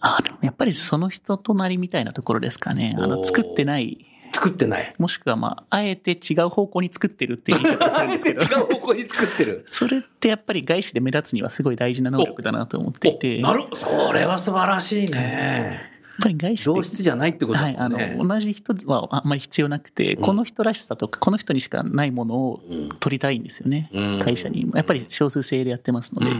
[0.00, 2.96] あの、やっぱりその人となりみたいなところですかね。
[2.98, 4.94] あの、作ってない、作ってない？
[4.98, 8.42] もしくはまあ、あえて違う方向に作ってるっていう言い方をするんですけど。
[8.46, 9.64] 違う方向に作ってる。
[9.66, 13.38] それってやっぱり外資で目立つにはすごい大事な能力だなと思っていて。
[13.38, 15.87] おなるそれは素晴らしいね。
[16.18, 18.14] やっぱり外資って上質じゃないってことはい、あだもんね。
[18.16, 22.60] の、同じ人はあんまり必要なくて、この人らしさとか、この人にしかないものを
[22.98, 23.88] 取りたいんですよね。
[23.92, 24.68] うん会社に。
[24.74, 26.30] やっぱり少数制でやってますので。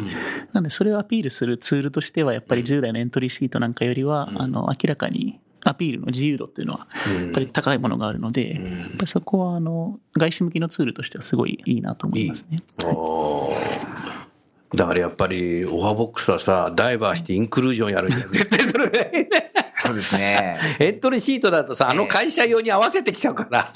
[0.53, 8.63] なので、それをアピールするツールとしては、やっぱり従来のエントリーシートなんかよりは、あの、明らかに、アピールの自由度っていうのは、やっぱり高いものがあるので、やっ
[8.93, 12.63] ぱりそこは、あの、外資向きのツールとしてはすごいいいなと思いますね。
[14.75, 18.31] だからやっぱり、オファーボックスはさ、ダイバーシティ、インクルージョンやるんじゃん。
[18.31, 19.48] 絶対それいね。
[19.89, 20.77] そうですね。
[20.81, 23.73] エントリーシートだとさ、あの会社用に合わせてきちゃうから、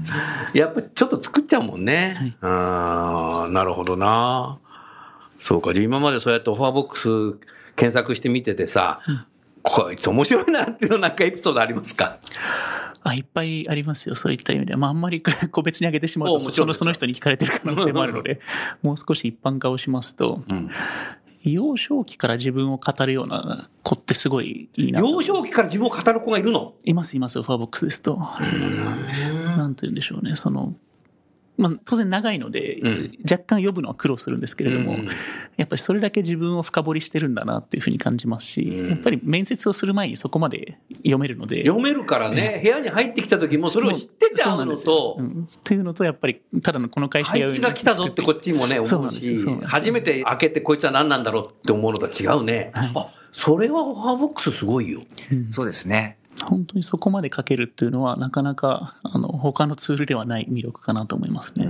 [0.54, 2.36] やっぱちょっと作っちゃうもんね。
[2.40, 4.58] あーなるほどな。
[5.42, 5.72] そうか。
[5.72, 7.46] で、今までそうやってオファーボックス
[7.76, 9.00] 検索してみててさ、
[9.62, 12.16] こいつ面白いなっていうのなんかエピソードありますか？
[13.02, 14.14] あ、いっぱいありますよ。
[14.14, 14.76] そういった意味で。
[14.76, 18.40] まあ、あんまり個別に挙げてしまうと、おもちろんそのその人に聞かれてる可能性もあるので、
[18.82, 20.42] もう少し一般化をしますと、
[21.42, 25.06] 幼少期から自分を語るような子ってすごいいいなと。
[25.08, 26.74] 幼少期から自分を語る子がいるの？
[26.84, 28.16] います、います、ファーボックスですと。
[28.16, 30.36] なんて言うんでしょうね。
[30.36, 30.74] その、
[31.60, 33.18] まあ、当然長いので、ん。
[33.30, 35.08] 若干呼ぶのは苦労するんですけれども、うん。
[35.56, 38.88] やっぱりそれだけ自分を深掘りしてるんだなっていうふうに感じますし、ん。
[38.88, 45.16] やっぱり面接をする前にそこまで読めるので、読めるからね、部屋に入ってきた時もそれを知ってて会うのと。
[45.18, 49.38] う、んっていうのと、やっぱり、ただのこの会社あいつが来たぞってこっちもね、思うし。
[49.64, 52.70] 初めて開けてこいつは何なんだろうって思うのとは違うね。
[52.74, 52.92] はい。
[52.94, 55.02] あ、それはオファーボックスすごいよ。
[55.50, 56.16] そうですね。
[56.44, 61.68] 本当にそこまで書けるっていうのは、なかなか、あの、他のツールではない魅力かなと思いますね。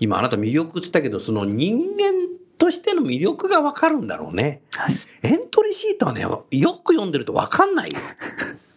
[0.00, 2.12] 今あなた魅力って言ったけど、その人間
[2.56, 4.62] としての魅力がわかるんだろうね。
[4.72, 4.98] はい。
[5.22, 7.98] エントリーシートはね、よく読んでるとわかんないよ。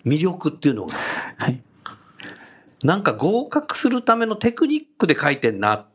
[0.06, 0.96] 魅力っていうのが。
[1.38, 1.62] はい。
[2.84, 5.86] なんか合格するためのテクニックで書いてんな。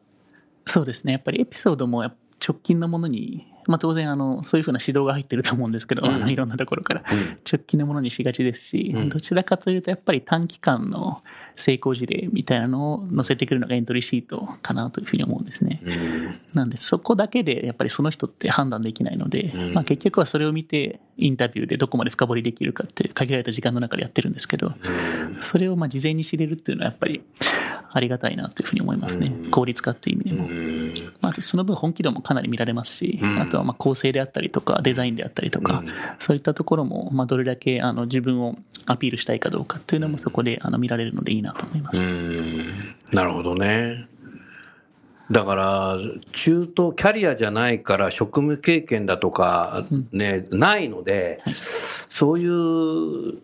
[0.66, 1.12] そうですね。
[1.12, 7.02] やっぱりエピソードも直近のものに、まあ当然あの、そういうふうな指導が入ってると思うんですけど、 あのいろんなところから、
[7.50, 9.09] 直近のものにしがちですし、うん。
[9.09, 11.22] どちらかというとやっぱり短期間の
[11.57, 15.81] 成功事例みたいなのを載せてくるのがエントリーシートかなというふうに思うんですね。
[16.55, 24.75] なんでそこだけでやっぱりその人って判断できないので、まあ結局はそれを見てインタビューでどこまで深掘りできるかって限られた時間の中でやってるんですけど、
[25.40, 27.23] それをまあ事前に知れるっていうのはやっぱり
[27.90, 29.33] ありがたいなというふうに思いますね。
[29.51, 30.49] 効率化っていう意味でも。
[31.21, 35.83] まあ、その分本気度もかなり見られますし、あとはまあ構成であったりとかデザインであったりとか、
[36.19, 42.01] そういったところもまあどれだけあの自分をアピールしたいかどうかっていうのもそこであの見られるのでいいなと思います。
[43.13, 44.09] なるほどね。
[45.31, 45.99] だから、
[46.33, 51.43] 中途キャリアじゃないから職務経験だとかね、ないので、
[52.11, 53.41] そういう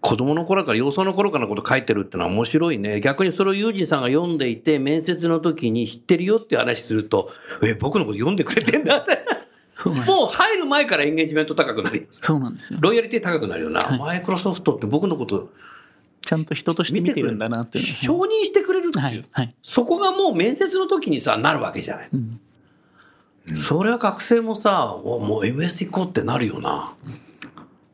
[0.00, 3.00] 子供の頃から、幼少の頃からのこと書いてるってのは面白いね。
[3.00, 7.32] 逆にそれをユージさんが読んでいて、面接の時に知ってるよっていう話すると、
[7.64, 9.18] え、僕のこと読んでくれてんだって。
[10.06, 12.06] もう入る前からエンゲージメント高くなるよ。
[12.22, 12.78] そうなんですよ。
[12.80, 13.80] ロイヤリティ高くなるよな。
[13.80, 15.50] はいマイクロソフトって僕のこと
[16.26, 19.02] ちゃんと人として見てるんだなっていう承認してくれるっていう。
[19.02, 19.24] のははい。
[19.30, 19.54] はい。
[19.62, 22.08] そこがもう面接の時にさ、なるわけじゃない。
[22.16, 22.40] ん
[23.64, 26.92] それは学生もさ、おもう MS 行こうってなるよな。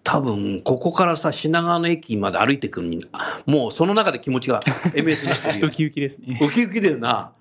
[0.03, 3.07] 多分、ここからさ、品川の駅まで歩いてくるに、
[3.45, 4.61] もうその中で気持ちが
[4.97, 5.71] MS にしてるよウ。
[5.71, 6.39] キウキですね。
[6.41, 7.33] ウキウキだよな。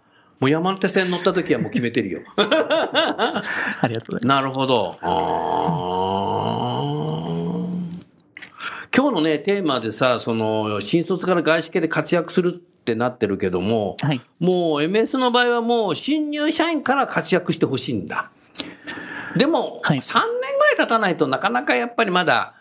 [0.42, 2.22] もう山手線乗った時はもう決めてるよ。
[2.36, 4.42] ありがとうございます。
[4.42, 4.98] なるほど。
[5.02, 7.01] あー
[8.94, 14.20] 今日のね、テーマでさ、その、新卒から外資系で活躍するってなってるけども、はい。
[14.40, 18.32] もう MS の場合はもう新入社員から活躍してほしいんだ。
[19.38, 22.54] でも、はい3年ぐらい経たないとなかなかやっぱりまだ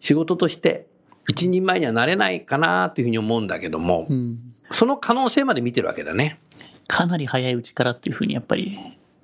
[0.00, 0.86] 仕事として
[1.26, 4.38] 一人前にはなれないかなというふうに思うんだけども、うん。
[4.70, 6.38] その可能性まで見てるわけだね。
[6.86, 8.78] かなり早いうちからっていうふうにやっぱり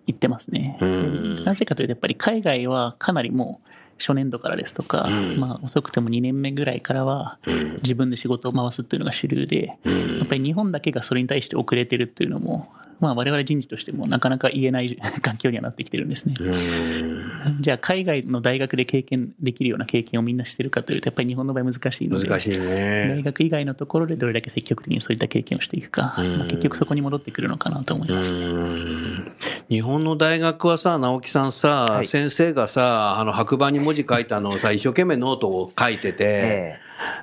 [0.06, 0.78] 言ってますね。
[0.82, 5.38] んなぜかというと、やっぱり海外はかなりもう初年度からですとか、うん。
[5.38, 7.74] まあ遅くても2年目ぐらいからはうん。
[7.76, 10.18] 自分で仕事を回すっていうのが主流で、うん。
[10.18, 12.72] やっぱり日本だけがそれに対して遅れてるっていうのも、
[13.04, 16.34] まあ我々人事としてもなかなか言えない 環境にはなってきてるんですね。
[16.40, 17.24] うん
[17.60, 22.26] じゃあ海外の大学で経験できるような経験をみんなしてるかというと、やっぱり日本の場合難しいので。
[22.26, 23.22] 難しい大ね。
[23.22, 28.32] 学以外のところでどれだけ積極的にそういった経験をしていくか、うんまあ結局そこに戻ってくるのかなと思います。
[28.32, 29.32] うん
[29.68, 36.78] 日本の大学はさ、直樹さんさ、はい先生がさ、あの白板に文字書いたのをさ、一生懸命ノートを書いてて、え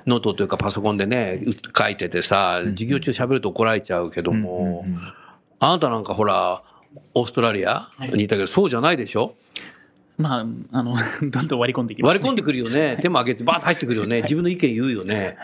[0.06, 1.40] ノートというかパソコンでね、
[1.76, 5.12] 書いててさ、授業中喋ると怒られちゃうけどえも、うんうんうん
[5.64, 6.62] あなたなんかほら、
[7.14, 9.34] オーストラリアにいたけど、そうじゃないでしょ？
[10.18, 12.98] まあ、あの、 どんどん割り込んでいきます、割り込んでくるよね。
[13.00, 14.22] 手も上げてバーッと入ってくるよね。
[14.22, 15.38] 自分の意見言うよね。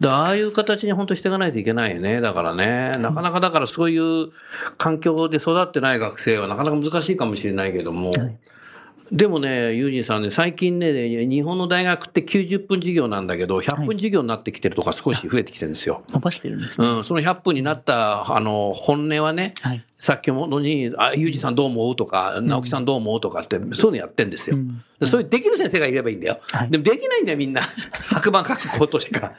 [0.00, 2.20] だああいう形に本当していかないといけないよね。
[2.20, 2.96] だからね。
[2.98, 4.28] なかなかだからそういう
[4.78, 8.12] 環境で育ってない学生はなかなか難しいかもしれないけども。
[9.12, 16.02] でもね、ユージンさんね、最近ね、日本の大学って90分授業なんだけど、100分授業になってきてるとか少し増えてきてるんですよ。
[16.08, 16.86] 伸ばしてるんですね。
[16.86, 19.84] うん、その100分になった、あの、本音はね、はい。
[19.98, 24.56] さっきものに、あ、ユージさんどう思うとか、直樹さんどう思うとかって、そういうのやってんですよ。
[24.56, 26.40] うんそういうできる先生がいればいいんだよ。
[26.50, 27.60] はいでもできないんだよ、みんな。
[28.00, 29.32] 白板書くことしか。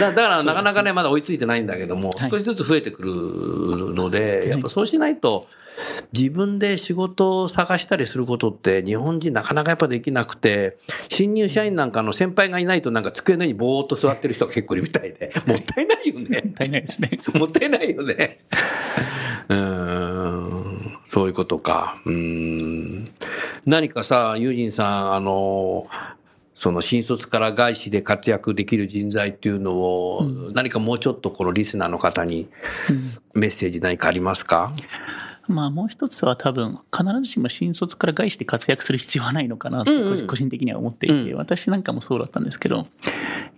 [0.00, 5.46] だだから、なかなかね、まだ追いついてないんだけども、はい少しずつ増えてくるので、やっぱそうしないと、
[6.12, 10.76] 自分で仕事を探したりすることって日本人なかなかやっぱできなくて、
[11.08, 16.52] 新入社員なんかの先輩がいないとなんか机の上にぼーっと座ってる人が結構いるみたいで、 もったいないよね。
[16.54, 17.10] 足りないですね。
[17.34, 18.40] もったいないよね。
[19.48, 22.00] うーん、そういうことか。
[22.04, 23.08] うーん。
[23.66, 25.86] 何かさ、ユージンさん、あの、
[26.62, 32.48] その新卒から外資で活躍できる人材っていうのを、何かもうちょっとこのリスナーの方に
[33.34, 34.72] メッセージ何かありますか、
[35.48, 40.26] まあもう一つは多分、必ずしも新卒から外資で活躍する必要はないのかなとうんうん。
[40.26, 41.36] 個人的には思っていて、うん。
[41.36, 42.86] 私なんかもそうだったんですけど、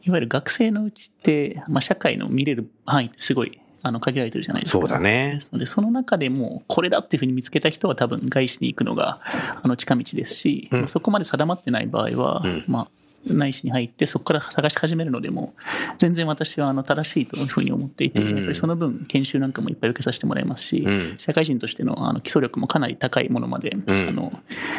[0.02, 4.78] いわゆる学生のうちって、まあ社会の見れる範囲ってすごいあの限られてるじゃないですか。
[4.80, 5.40] そうだね。
[5.52, 9.20] で、その中でもこれだっていうふうに見つけた人は多分外資に行くのが
[9.62, 10.88] あの近道ですし、うん。
[10.88, 12.64] そこまで定まってない場合は、うん。
[12.66, 12.88] まあ
[13.26, 15.54] 内視に入ってそこから探し始めるのでも
[15.98, 24.32] 全然私はあの正しいというふうに思っていて、うんやっぱりその分研修なんかもいっぱい受けさせてもらいますし、うん社会人としてのあの基礎力もかなり高いものまで、んあの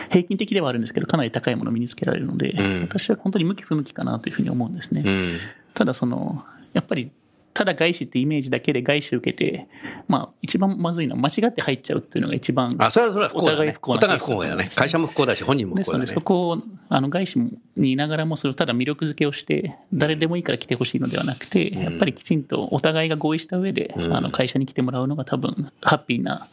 [0.10, 5.04] 平均的ではあるんですけどかなり高いものを身につけられるので、ん私は本当に向き不向きかなというふうに思うんですね。
[5.06, 5.38] うん。
[5.74, 7.12] ただそのやっぱり
[7.56, 9.70] ただ外資ってイメージだけで外資を受けて、
[10.10, 13.48] まあ、一番まずいのは間違って入っちゃうっていうのが一番あ、それはそれは不幸だね。
[13.48, 14.70] お互い不幸なお互い不幸だよね。
[14.76, 16.20] 会社も不幸だし、本人も不幸だねですので、。
[16.20, 17.40] そこをあの外資
[17.78, 26.50] にいながらもそれをただ魅力づけをして、誰でもいいから来てほしいのではなくて、やっぱりきちんとお互いが合意した上で、うんあの会社に来てもらうのが多分、ハッピーな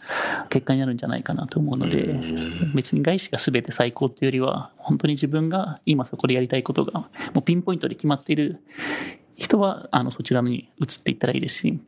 [0.50, 2.14] 結果になるんじゃないかなと思うので、
[2.76, 8.60] 別に外資が全て最高っていうよりは、本当に自分が今そこでやりたいことが、もうピンポイントで決まっている
[9.42, 11.80] 人はあのそちらに移っていったらいいですし、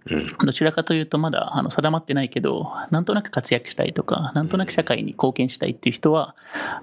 [0.44, 6.34] どちらかというとまだあの定まってないけど、なんとなく活躍したいとか、なんとなく社会に貢献したいっていう人は、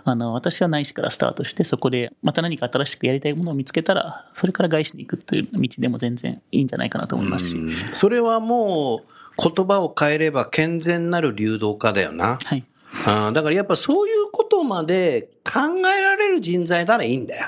[0.06, 7.58] あの私は内視からスタートして、そこでまた何か新しくやりたいものを見つけたら、それから外資に行くという道でも全然いいんじゃないかなと思いますし、
[7.94, 12.38] それはもう、言葉を変えれば健全なる流動化だよな。
[12.44, 12.64] はい。
[13.06, 17.48] あーだからやっぱそういうことまで考えられる人材ならいいんだよ。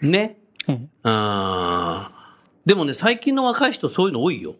[0.00, 0.38] ね。
[0.68, 2.24] ええあー
[2.68, 4.54] でもね、最近の若い人そういうの多いよ。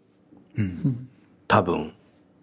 [1.49, 1.95] 多分。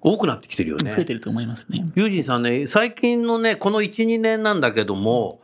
[0.03, 0.95] 多くなってきてるよね。
[0.95, 1.91] 増えてると思いますね。
[1.95, 5.41] ユージンさんね、最近のね、この1、2年なんだけども、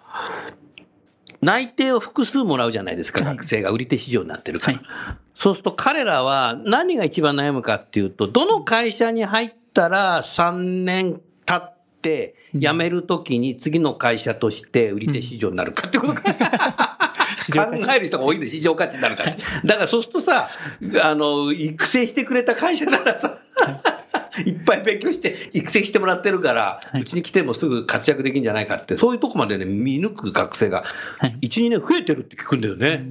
[1.41, 4.77] 内定を複数もらうじゃないですか、はい学生が売り手市場になってるから。
[4.79, 16.23] はいそうすると彼らは何が一番悩むかっていうと、どの会社に入ったら3年経って辞めるときに次の会社として売り手市場になるかってことか。
[17.51, 19.35] 考える人が多いんで市場価値になるから。
[19.65, 20.49] だからそうするとさ、
[21.03, 23.37] あの、育成してくれた会社ならさ、
[24.45, 30.83] いっぱい勉強して育成してもらってるから、うちに来てもすぐ活躍できるんじゃないかって、そういうとこまでね、見抜く学生が、
[31.17, 33.03] はい1、2年増えてるって聞くんだよね。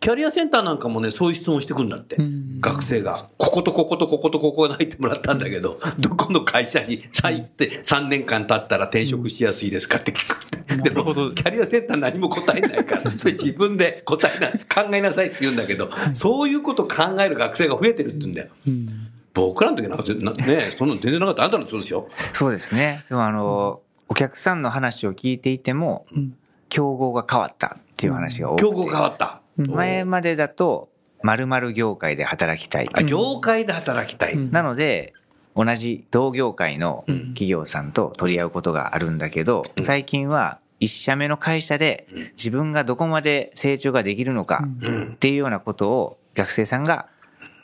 [0.00, 2.16] キャリアセンターなんかもね、そういう質問してくるんだって。
[2.60, 3.28] 学生が。
[3.38, 10.90] こことこことこことここに入ってもらったんだけど、どこの会社に入って3年間経ったら転職しやすいですかって聞くって。
[10.90, 18.48] でも、キャリアセンター何も答えないから、 それ自分で答えな、考えなさいって言うんだけど、そういうこと考える学生が増えてるって言うんだよ。
[19.34, 20.04] 僕らの時なんか
[20.44, 21.44] ね、そんなの全然なかった。
[21.44, 23.04] あんたのそうでしょそうですね。
[23.08, 26.06] でもあの、お客さんの話を聞いていても、
[26.68, 28.62] 競合が変わったっていう話が多くて。
[28.62, 29.40] 競合変わった。
[29.56, 30.88] 前までだと、
[31.22, 32.88] 〇〇業界で働きたい。
[32.92, 34.36] あ業界で働きたい。
[34.36, 35.14] なので、
[35.54, 45.12] 同じ同業界の企業さんと取り合うことがあるんだけど、最近は一社目の会社で自分がどこまで成長ができるのかうん。
[45.14, 47.08] っていうようなことを学生さんが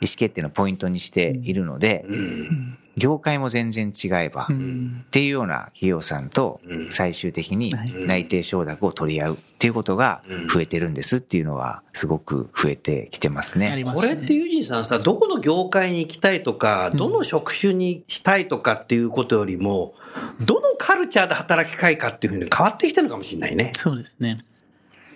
[0.01, 5.05] 意思決定のポイントにしているので、うん業界も全然違えば、っうん。
[5.11, 6.91] ていうような企業さんとうん。
[6.91, 7.91] 最終的にはい。
[7.93, 10.21] 内定承諾を取り合うっていうことが
[10.51, 13.69] 増えてるんですっていうのはすごく増えてきてますね。
[13.71, 14.13] ありますね。
[14.13, 19.93] これってユージンさんさ、どこの業界に行きたいとか、どの職種にしたいとかっていうことよりも、
[20.41, 23.71] どのカルチャーで働きたいかっていうふうに変わってきてるのかもしれないね。
[23.75, 24.45] そうですね。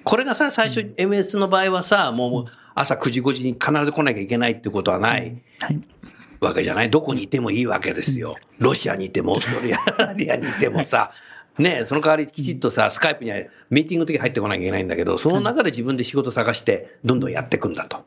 [0.04, 5.42] これがさ、最初 MS の場合はさ、もう朝9時5時に必ず来なきゃいけないってことはない。
[5.60, 5.82] はい。
[6.40, 6.90] わけじゃない。
[6.90, 8.36] どこにいてもいいわけですよ。
[8.60, 11.12] ロシアにいても、オーストラリアにいてもさ、
[11.58, 13.38] ねその代わりきちっとさ、スカイプには
[13.70, 18.06] ミーティングの時入ってこなきゃいけないんだけど、その中で自分で仕事探して、どんどんやっていくんだと。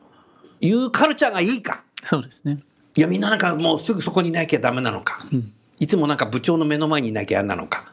[0.61, 1.83] いうカルチャーがいいか。
[2.03, 2.59] そうですね。
[2.95, 5.25] いや、みんななんかもうすぐそこにいなきゃダメなのか。
[5.31, 5.53] うん。
[5.79, 7.91] いつもなんか部長の目の前にいなきゃ嫌なのか。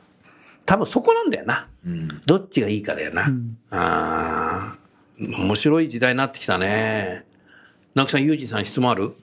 [0.66, 1.68] 多分そこなんだよな。
[1.86, 3.26] うんどっちがいいかだよな。
[3.26, 4.78] うんああ、
[5.18, 7.24] 面白い時代になってきたね。
[7.94, 9.14] 直木さん、ユージさん質問ある？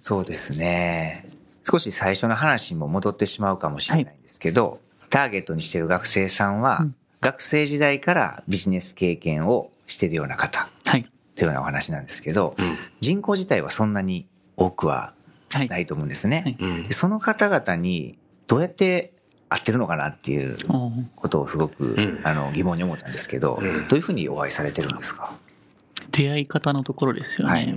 [0.00, 1.26] そうですね。
[1.68, 6.94] 少し最初の話にも戻ってしまうかもしれないんですけど、ターゲットにしている学生さんは、うん。
[7.20, 10.68] 学生時代からビジネス経験をしているような方。
[10.84, 11.10] はい。
[11.34, 12.76] というようなお話なんですけど、うん。
[13.00, 15.14] 人口自体はそんなに多くは
[15.50, 15.68] はい。
[15.68, 16.56] ないと思うんですね。
[16.60, 16.92] はい。
[16.92, 19.12] その方々にどうやって
[19.48, 20.56] 合ってるのかなっていう
[21.16, 22.20] ことをすごく、ん。
[22.22, 23.88] あの疑問に思ったんですけど、うん。
[23.88, 25.32] どういうふうにお会いされてるんですか？
[26.12, 27.74] 出会い方のところですよね。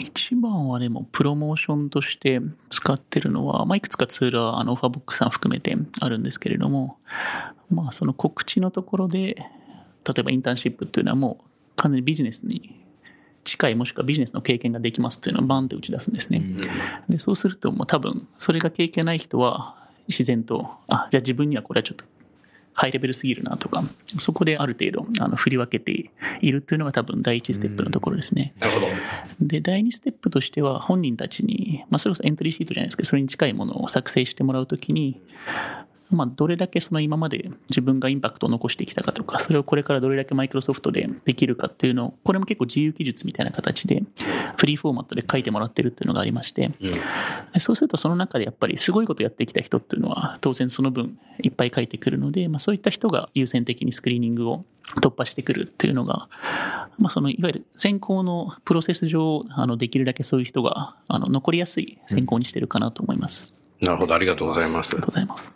[0.00, 6.96] 一番はでも、プロモーションとして使ってるのは、まあ、いくつかツールは、あの、オファーボックスさん含めてあるんですけれども、
[7.70, 9.36] まあ、その告知のところで、
[10.04, 11.44] 例えばインターンシップっていうのはもう、
[11.76, 12.80] 完全にビジネスに
[13.44, 16.42] 近い、もしくはビジネスの経験ができますっていうのをバンって打ち出すんですね。
[17.08, 19.76] で、そうすると、もう多分、それが経験ない人は、
[20.08, 22.04] 自然と、あ、じゃあ自分にはこれはちょっと
[22.72, 23.82] ハイレベルすぎるなとか、
[24.18, 26.10] そこである程度、あの、振り分けて
[26.40, 28.54] いるっていうのが多分第一ステップのところですね。
[28.58, 28.86] なるほど。
[29.40, 35.20] で、第二ステップとしては、本人たちに、まあ、それこそエントリーシートじゃないですけど、それに近いものを作成してもらうときに、
[36.10, 44.02] まあ、どれだけその今まで自分がインパクトを残してきたかとか、それをこれからどれだけマイクロソフトでできるかっていうのを、これも結構自由記述みたいな形で、
[44.56, 46.70] フリーフォーマットで書いてもらってるっていうのがありまして、
[47.52, 54.64] でそうするとその中でやっぱりすごいことやってきた人っていうのは当然その分いっぱい書いてくるので、まあ、そういった人が優先的にスクリーニングを
[54.96, 56.28] 突破してくるっていうのが、
[56.98, 63.52] まあ、そのいわゆる選考のプロセス上あのできるだけそういう人があの残りやすい選考にしてるかなと思います。
[63.80, 64.98] なるほど、ありがとうございますありがと。
[64.98, 65.52] うございます。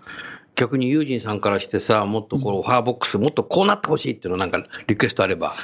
[0.57, 5.55] 逆にユージンさんからしてさ、もっとこう、オファーボックス、もっとこうなってほしいっていうのなんかリクエストあれば。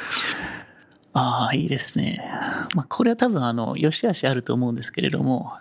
[1.13, 2.25] ああ、いいですね。
[2.75, 5.53] まあ、これは多分、あの、良し悪しあると思うんですけれども、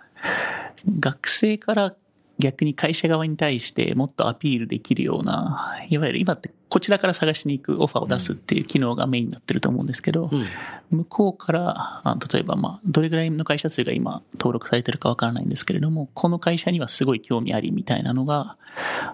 [0.98, 1.94] 学生から
[2.38, 10.46] 逆に会社側に対してもっとアピールできるような、いわゆる今ってこちらから探しに行くオファーを出すっていう機能がメインになってると思うんですけど、うん
[10.90, 18.56] 向こうから、あ例えば、まあ、どれぐらいの会社数が今登録されてるかわからないんですけれども、この会社にはすごい興味ありみたいなのが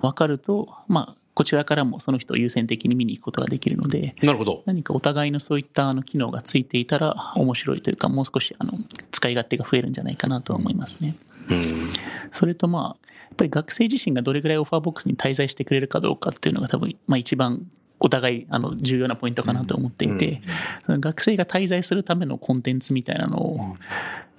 [0.00, 4.62] 分かると、まあ、こちらからもその人を優先的に見に行くことができるので、なるほど。
[4.64, 8.72] 何かお互いのそういったあの機能がついていたら面白いというか、もう少しあの
[9.12, 11.14] 使い勝手が増えるんじゃないかなとは思いますね。
[11.50, 11.90] うん。
[12.32, 17.66] それとまあ、ぱり学生自身がどれぐらいオファーボックスに滞在してくれるかどうかっていうのが多分、まあ一番
[17.98, 20.42] お互いあの重要なポイントかなと思っていて、
[20.88, 23.76] 学生が滞在するためのコンテンツみたいなのを、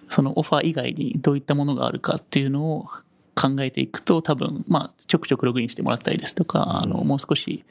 [0.09, 2.87] そのオファー以外にどういったものがあるかっていうのを
[3.35, 7.63] 考えていくと多分、まあ、ちょくちょくログインしてもらったりですとか、あの、もう少し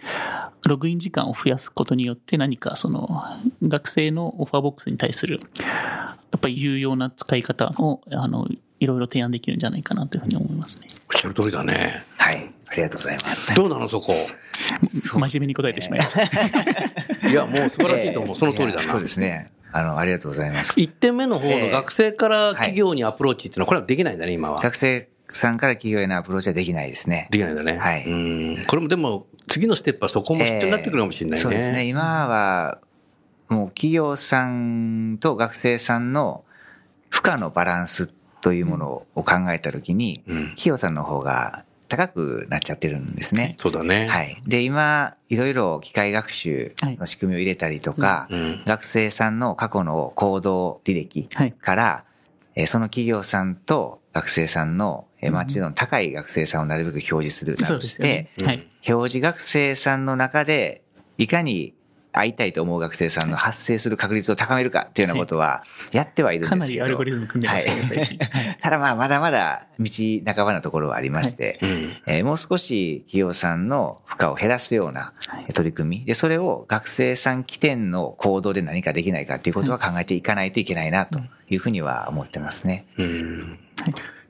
[0.66, 3.22] ログイン時間を増やすことによって何かその
[3.62, 8.46] 学生のオファーボックスに対するやっぱり有用な使い方をあの
[8.80, 10.88] いろいろ提案できるんじゃないかなというふうに思いますね。
[11.12, 12.04] おっしゃる通りだね。
[12.18, 12.50] はい。
[12.68, 13.54] ありがとうございます。
[13.54, 14.14] どうなのそこ？
[14.92, 17.28] 真面目に答えてしまいました。
[17.28, 18.36] いや、もう素晴らしいと思う。
[18.36, 18.82] その通りだな。
[18.82, 19.48] そうですね。
[19.72, 20.78] あの、ありがとうございます。
[20.78, 24.60] 1点目の方の学生から企業にアプローチっていうのは、これはできないんだね、今は。
[24.62, 27.28] 学生さんから企業へのアプローチはできないですね。
[27.30, 27.76] できないんだね。
[27.78, 28.64] はいうん。
[28.66, 31.36] これもでも、次のステップはそこも必要になってくるかもしれないね。
[31.40, 31.86] そうですね。
[31.86, 32.78] 今は、
[33.48, 36.44] もう企業さんと学生さんの
[37.10, 38.10] 負荷のバランス
[38.46, 43.56] というものを考えたときに、うん企業さんの方が高くなっちゃってるんですね。
[43.58, 44.06] そうだね。
[44.06, 44.40] はい。
[44.46, 52.04] で、今、いろいろ機械学習の仕組みを入れたりとか、うん学生さんの過去の行動履歴はいから、
[52.54, 58.28] えーその企業さんと学生さんの、えーマッチ度の高い学生さんをなるべく表示するなどして。
[58.88, 60.82] 表示学生さんの中で、
[61.18, 61.74] いかに
[62.18, 65.62] 会いたいと思う学生さんの発生する確率を高めるかっていうようなことは
[65.92, 66.84] やってはいるんかですけど。
[66.84, 68.18] なりアルゴリズム組んでますよね、はい。
[68.62, 69.86] ただまあ、まだまだ道
[70.24, 71.58] 半ばのところはありまして、
[72.06, 75.44] えーもう少し企業さんの負荷を減らすようなはい。
[75.52, 82.86] 取り組み、で、それを学生さん起点の行動で何かできないかっていうことは考えていかないといけないなというふうには思ってますね。
[82.96, 83.58] うん。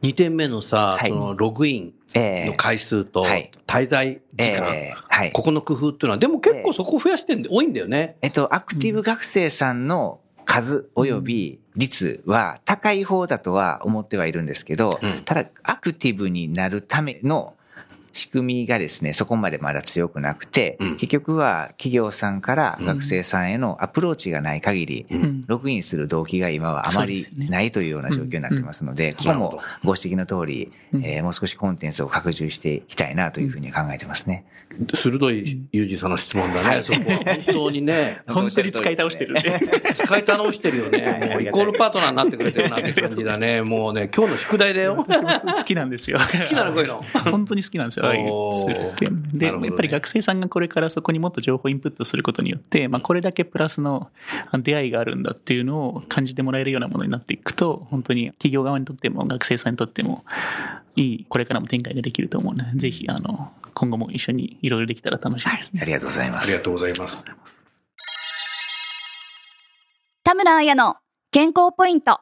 [0.03, 1.11] 2点目のさ、はい。
[1.11, 3.51] そのログインのえー回数とはい。
[3.67, 5.33] 滞在時間、えーはい。
[5.33, 8.17] ここの工夫っていうのは、でも結構そこ増やしてんで、多いんだよね。
[8.23, 15.23] えっと、アクティブ学生さんの数及び率は高い方だとは思ってはいるんですけど、うん。
[15.25, 17.55] ただアクティブになるための
[18.17, 34.45] 仕組みがですね、そこまでまだ強くなくて、うん結局は企業さんから学生さんへのアプローチがない限り、うんログインする動機が今はあまりないというような状況になってますので、ここもご指摘の通り、うんえーもう少しコンテンツを拡充していきたいなというふうに考えてますね。
[34.95, 37.17] 鋭いユージさんの質問だね、そこは。
[37.17, 38.21] 本当にね。
[38.29, 39.37] 本当に使い倒してる。
[39.95, 41.31] 使い倒してるよね。
[41.33, 43.63] もうイコールパートナーになってくれてるなって感じだね。
[43.63, 44.97] もうね、今日の宿題だよ。
[45.07, 46.19] 好好きなんですよ。
[46.49, 47.03] きなのこういうの。
[47.31, 49.07] 本当に好きなんですよ、ああいうおーツールって。
[49.37, 54.11] で、なるほどねやっぱり学生さんがこれからそこにもっと情報インプットすることによって、まあ、これだけプラスの
[54.51, 60.25] あ出会いがあるんだっていうのを感じてもらえるようなものになっていくと、本当に企業側にとっても学生さんにとっても、
[60.97, 65.81] いい、これからも展開ができると思うので、ぜひ、あの、今後も一緒にいろいろできたら楽しいですね。
[65.83, 66.45] ありがとうございます。
[66.45, 67.25] ありがとうございます。
[70.25, 70.97] 田村彩の
[71.31, 72.21] 健康ポイント。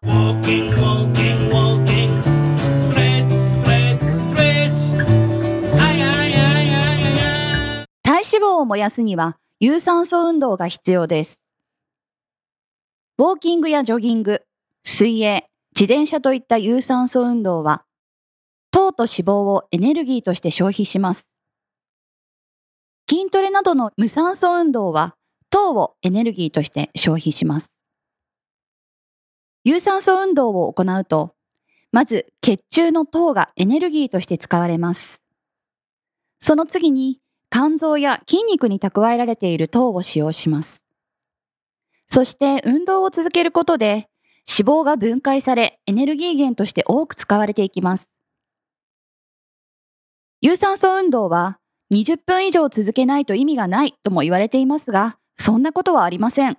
[8.15, 11.41] 体脂肪を燃やすには有酸素運動が必要です。
[13.19, 14.43] ウォーキングやジョギング、
[14.85, 17.85] 水泳、自転車といった有酸素運動は、
[18.71, 21.27] 糖と脂肪をエネルギーとして消費します。
[23.11, 25.17] 筋トレなどの無酸素運動は、
[25.51, 27.73] 糖をエネルギーとして消費します。
[29.65, 31.35] 有酸素運動を行うと、
[31.91, 35.21] まず血中の糖がエネルギーとして使われます。
[36.41, 37.19] その次に
[37.57, 40.83] 肝臓や筋肉に蓄えられている糖を使用します。
[42.11, 44.09] そして運動を続けることで
[44.59, 48.09] 脂肪が分解されエネルギー源として多く使われていきます。
[50.41, 51.61] 有酸素運動は
[51.93, 56.59] 20分以上続けないと意味がないとも言われていますが、そんなことはありません。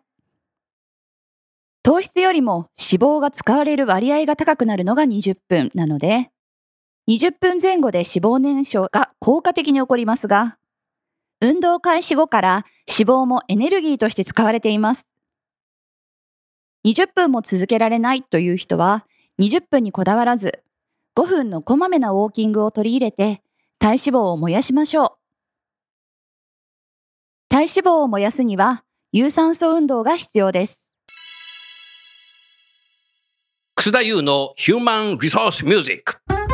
[1.84, 6.32] 糖質よりも脂肪が使われる割合が高くなるのが20分なので、
[7.10, 10.58] 20分前後で脂肪燃焼が効果的に起こりますが、
[11.48, 15.06] 運動開始後から脂肪もエネルギーとして使われています。
[16.86, 19.06] 20分も続けられないという人は、
[19.40, 20.64] 20分にこだわらず、
[21.16, 23.44] 5分のこまめなウォーキングを取り入れて、
[23.78, 25.12] 体脂肪を燃やしましょう。
[27.50, 30.82] 体脂肪を燃やすには、有酸素運動が必要です。
[33.76, 36.45] 楠田優のヒューマンリソースミュージック。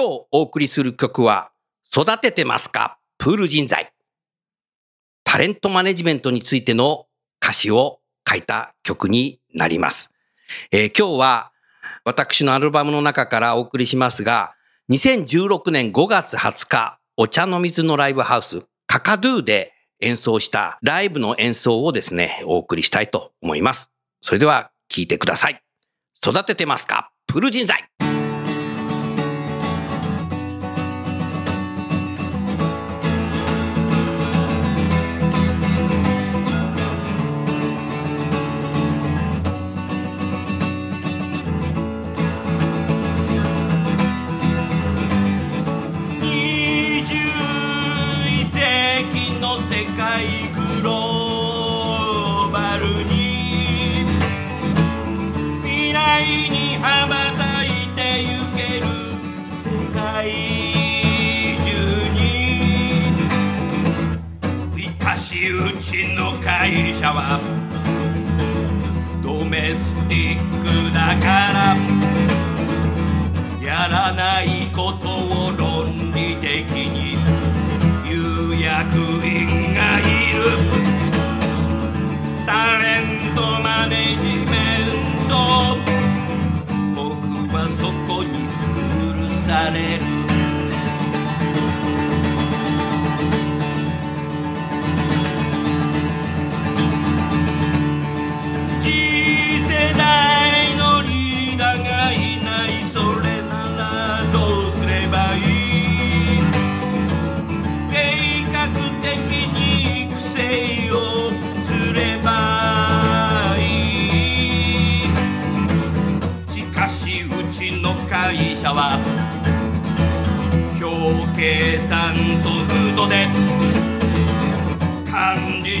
[0.00, 1.50] 今日お送りする曲は、
[1.92, 3.00] 育ててますか？
[3.18, 3.92] プール人材。
[5.24, 7.06] タレントマネジメントについての
[7.42, 10.12] 歌詞を書いた曲になります。
[10.70, 11.50] えー今日は
[12.04, 14.54] 私のアルバムの中からお送りしますが、
[14.88, 23.90] 2016年5月20日、お茶の水のライブハウス、カカドゥで演奏したライブの演奏をですね、お送りしたいと思います。
[24.20, 25.60] それでは聴いてください。
[26.24, 27.10] 育ててますか？
[27.26, 27.90] プール人材。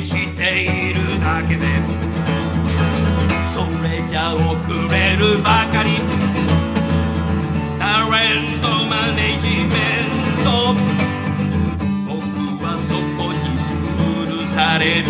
[0.08, 1.66] しているだけで。
[3.52, 4.40] それじゃ遅
[4.90, 6.00] れるばかり。
[7.78, 10.08] タレントマネジメン
[10.44, 10.48] ト。
[12.06, 12.16] 僕
[12.64, 13.36] はそこに
[14.26, 15.08] 許される。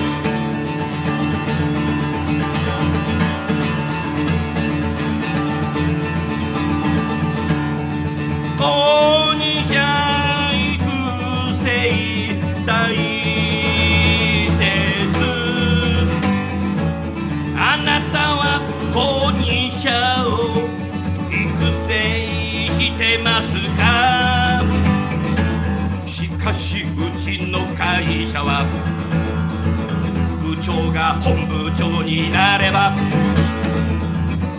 [28.39, 28.64] 会社は。
[30.43, 32.93] 部長が本部長になれば。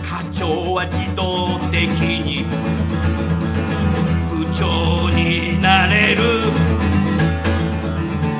[0.02, 2.44] 課長は自動的に。
[4.30, 6.22] 部長になれる。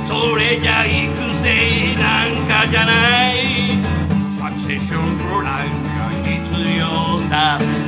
[0.07, 3.35] それじゃ育成なんかじゃない。
[4.37, 7.80] サクセションプランが必要さ。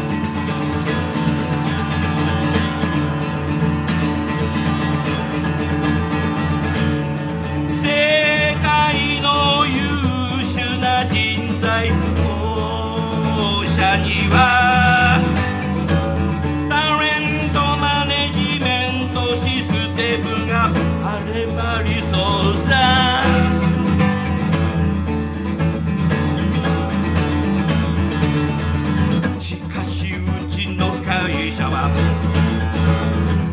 [31.53, 31.91] 会社は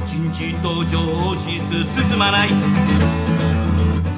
[0.08, 2.50] 人事と上司進まない。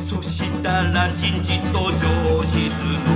[0.08, 1.98] そしたら人事と上
[2.46, 3.10] 司の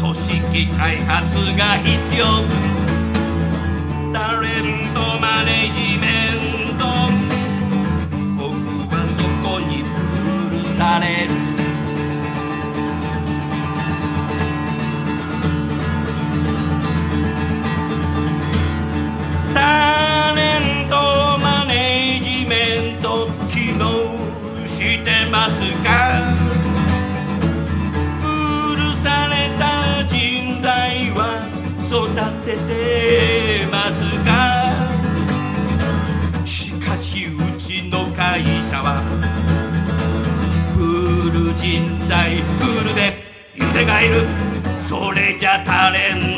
[0.00, 2.26] 組織開発が必要。
[4.12, 6.84] タレントマネジメント。
[8.36, 8.44] 僕
[8.94, 11.47] はそこに許される。
[19.58, 20.38] タレ
[20.84, 20.94] ント
[21.42, 24.14] マネジメント機能
[24.64, 25.88] してますか？
[28.22, 28.28] 許
[29.02, 31.18] された人材は
[31.88, 31.90] 育
[32.46, 34.30] ててますか？
[36.46, 37.28] しかしう
[37.58, 39.02] ちの会社は
[40.74, 43.00] プール人材プールで
[43.56, 44.24] ゆでがいる。
[44.88, 46.37] それじゃタレント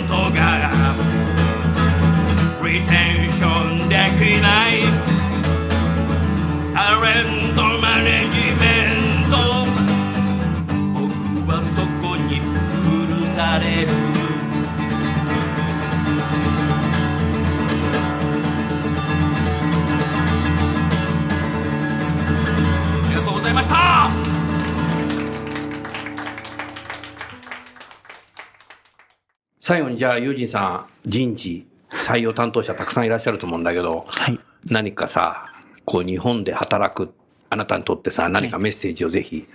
[29.70, 34.40] 最後にじゃあ、ユージンさん、人事、採用担当者たくさんいらっしゃると思うんだけど、はい。
[34.66, 35.52] 何かさ、
[35.84, 37.14] こう日本で働く
[37.50, 39.46] あなたにとってさ、何かメッセージをぜひ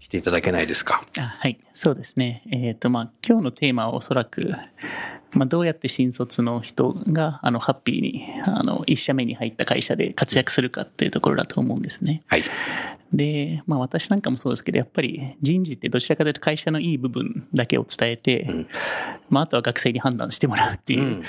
[0.00, 1.02] していただけないですか？
[1.18, 2.42] あはい、そうですね。
[2.52, 4.52] えっ、と、まあ、今日のテーマはおそらく、
[5.34, 12.22] まあ、どうやって新卒の人が、あの、ハッピーに、あの、一社目に入った会社で活躍するかっていうところだと思うんですね。
[12.28, 12.42] はい。
[13.14, 18.66] で、まあ私なんかもそうですけど、やっぱり人事ってどちらかというと会社のいい部分だけを伝えて、ん
[19.30, 21.22] まああとは学生に判断してもらうっていううん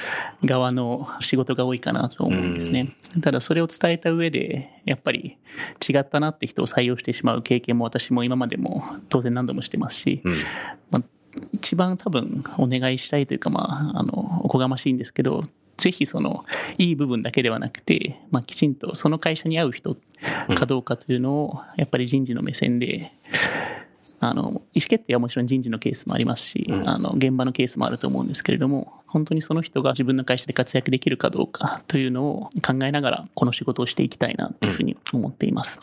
[0.44, 2.96] 側の仕事が多いかなと思うんですね。
[3.22, 5.38] ただそれを伝えた上で、やっぱり
[5.88, 10.38] 違ったなって人を採用してしまう経験も私も今までも当然何度もしてますし、うん。
[10.92, 11.04] まあ、
[11.54, 15.44] 一番多分お願いしたいというか、まあ、あの、おこがましいんですけど、
[15.78, 16.46] ぜひその、
[16.78, 19.98] いい部分だけではなくて、まあ、きちんとその会社に合う人
[20.56, 23.12] かどうかというのを、やっぱり人事の目線で、
[24.20, 24.42] あの、
[24.74, 26.90] 意思決定はもちろん人事のケースもありますし、うん。
[26.90, 35.80] あの、現場のケースもあると思うんですけれども、本当にその人が自分の会社で活躍できるかどうかというのを考えながら、この仕事をしていきたいなというふうに思っています。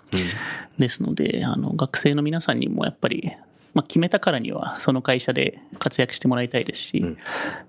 [0.78, 3.32] ですので、あの、学生の皆さんにもやっぱり、
[3.74, 7.04] まあ、決めたからにはその会社で活躍してもらいたいですし、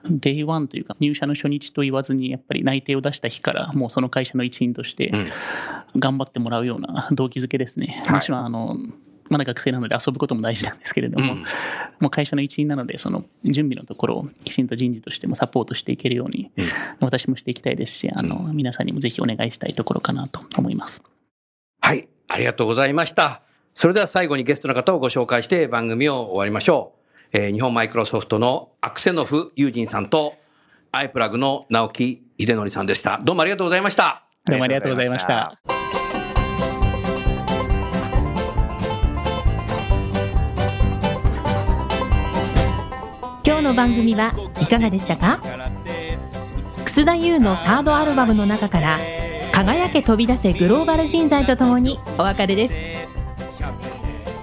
[0.06, 5.12] day one というか入社の初日と言わずにやっぱり内定を出した日からもうその会社の一員として
[5.96, 8.04] 頑張ってもらうような動機づけですね。
[8.10, 8.78] もちろんあの、
[9.30, 11.46] まだ学生なので遊ぶことも大事なんですけれども、うん
[12.00, 16.66] もう会社の一員なので、その準備のところをきちんと人事としてもサポートしていけるように、うん
[17.00, 21.02] 私もしていきたいですし、あの、皆さんにもぜひお願いしたいところかなと思います。
[21.80, 22.08] はい。
[22.28, 23.43] ありがとうございました。
[23.76, 26.94] それでは最後にゲストの方をご紹介して番組を終わりましょ
[27.34, 27.38] う。
[27.38, 30.36] えー、日本マイクロソフトのアクセノフ・ユージンさんと、
[30.92, 33.20] アイプラグの直木秀則さんでした。
[33.24, 34.26] どうもありがとうございました。
[34.46, 35.60] どうもありがとうございました。
[43.46, 45.42] 今日の番組はいかがでしたか？
[46.86, 49.00] 楠田優のサードアルバムの中から
[49.52, 52.93] 「輝け飛び出せグローバル人材」とともにお別れです。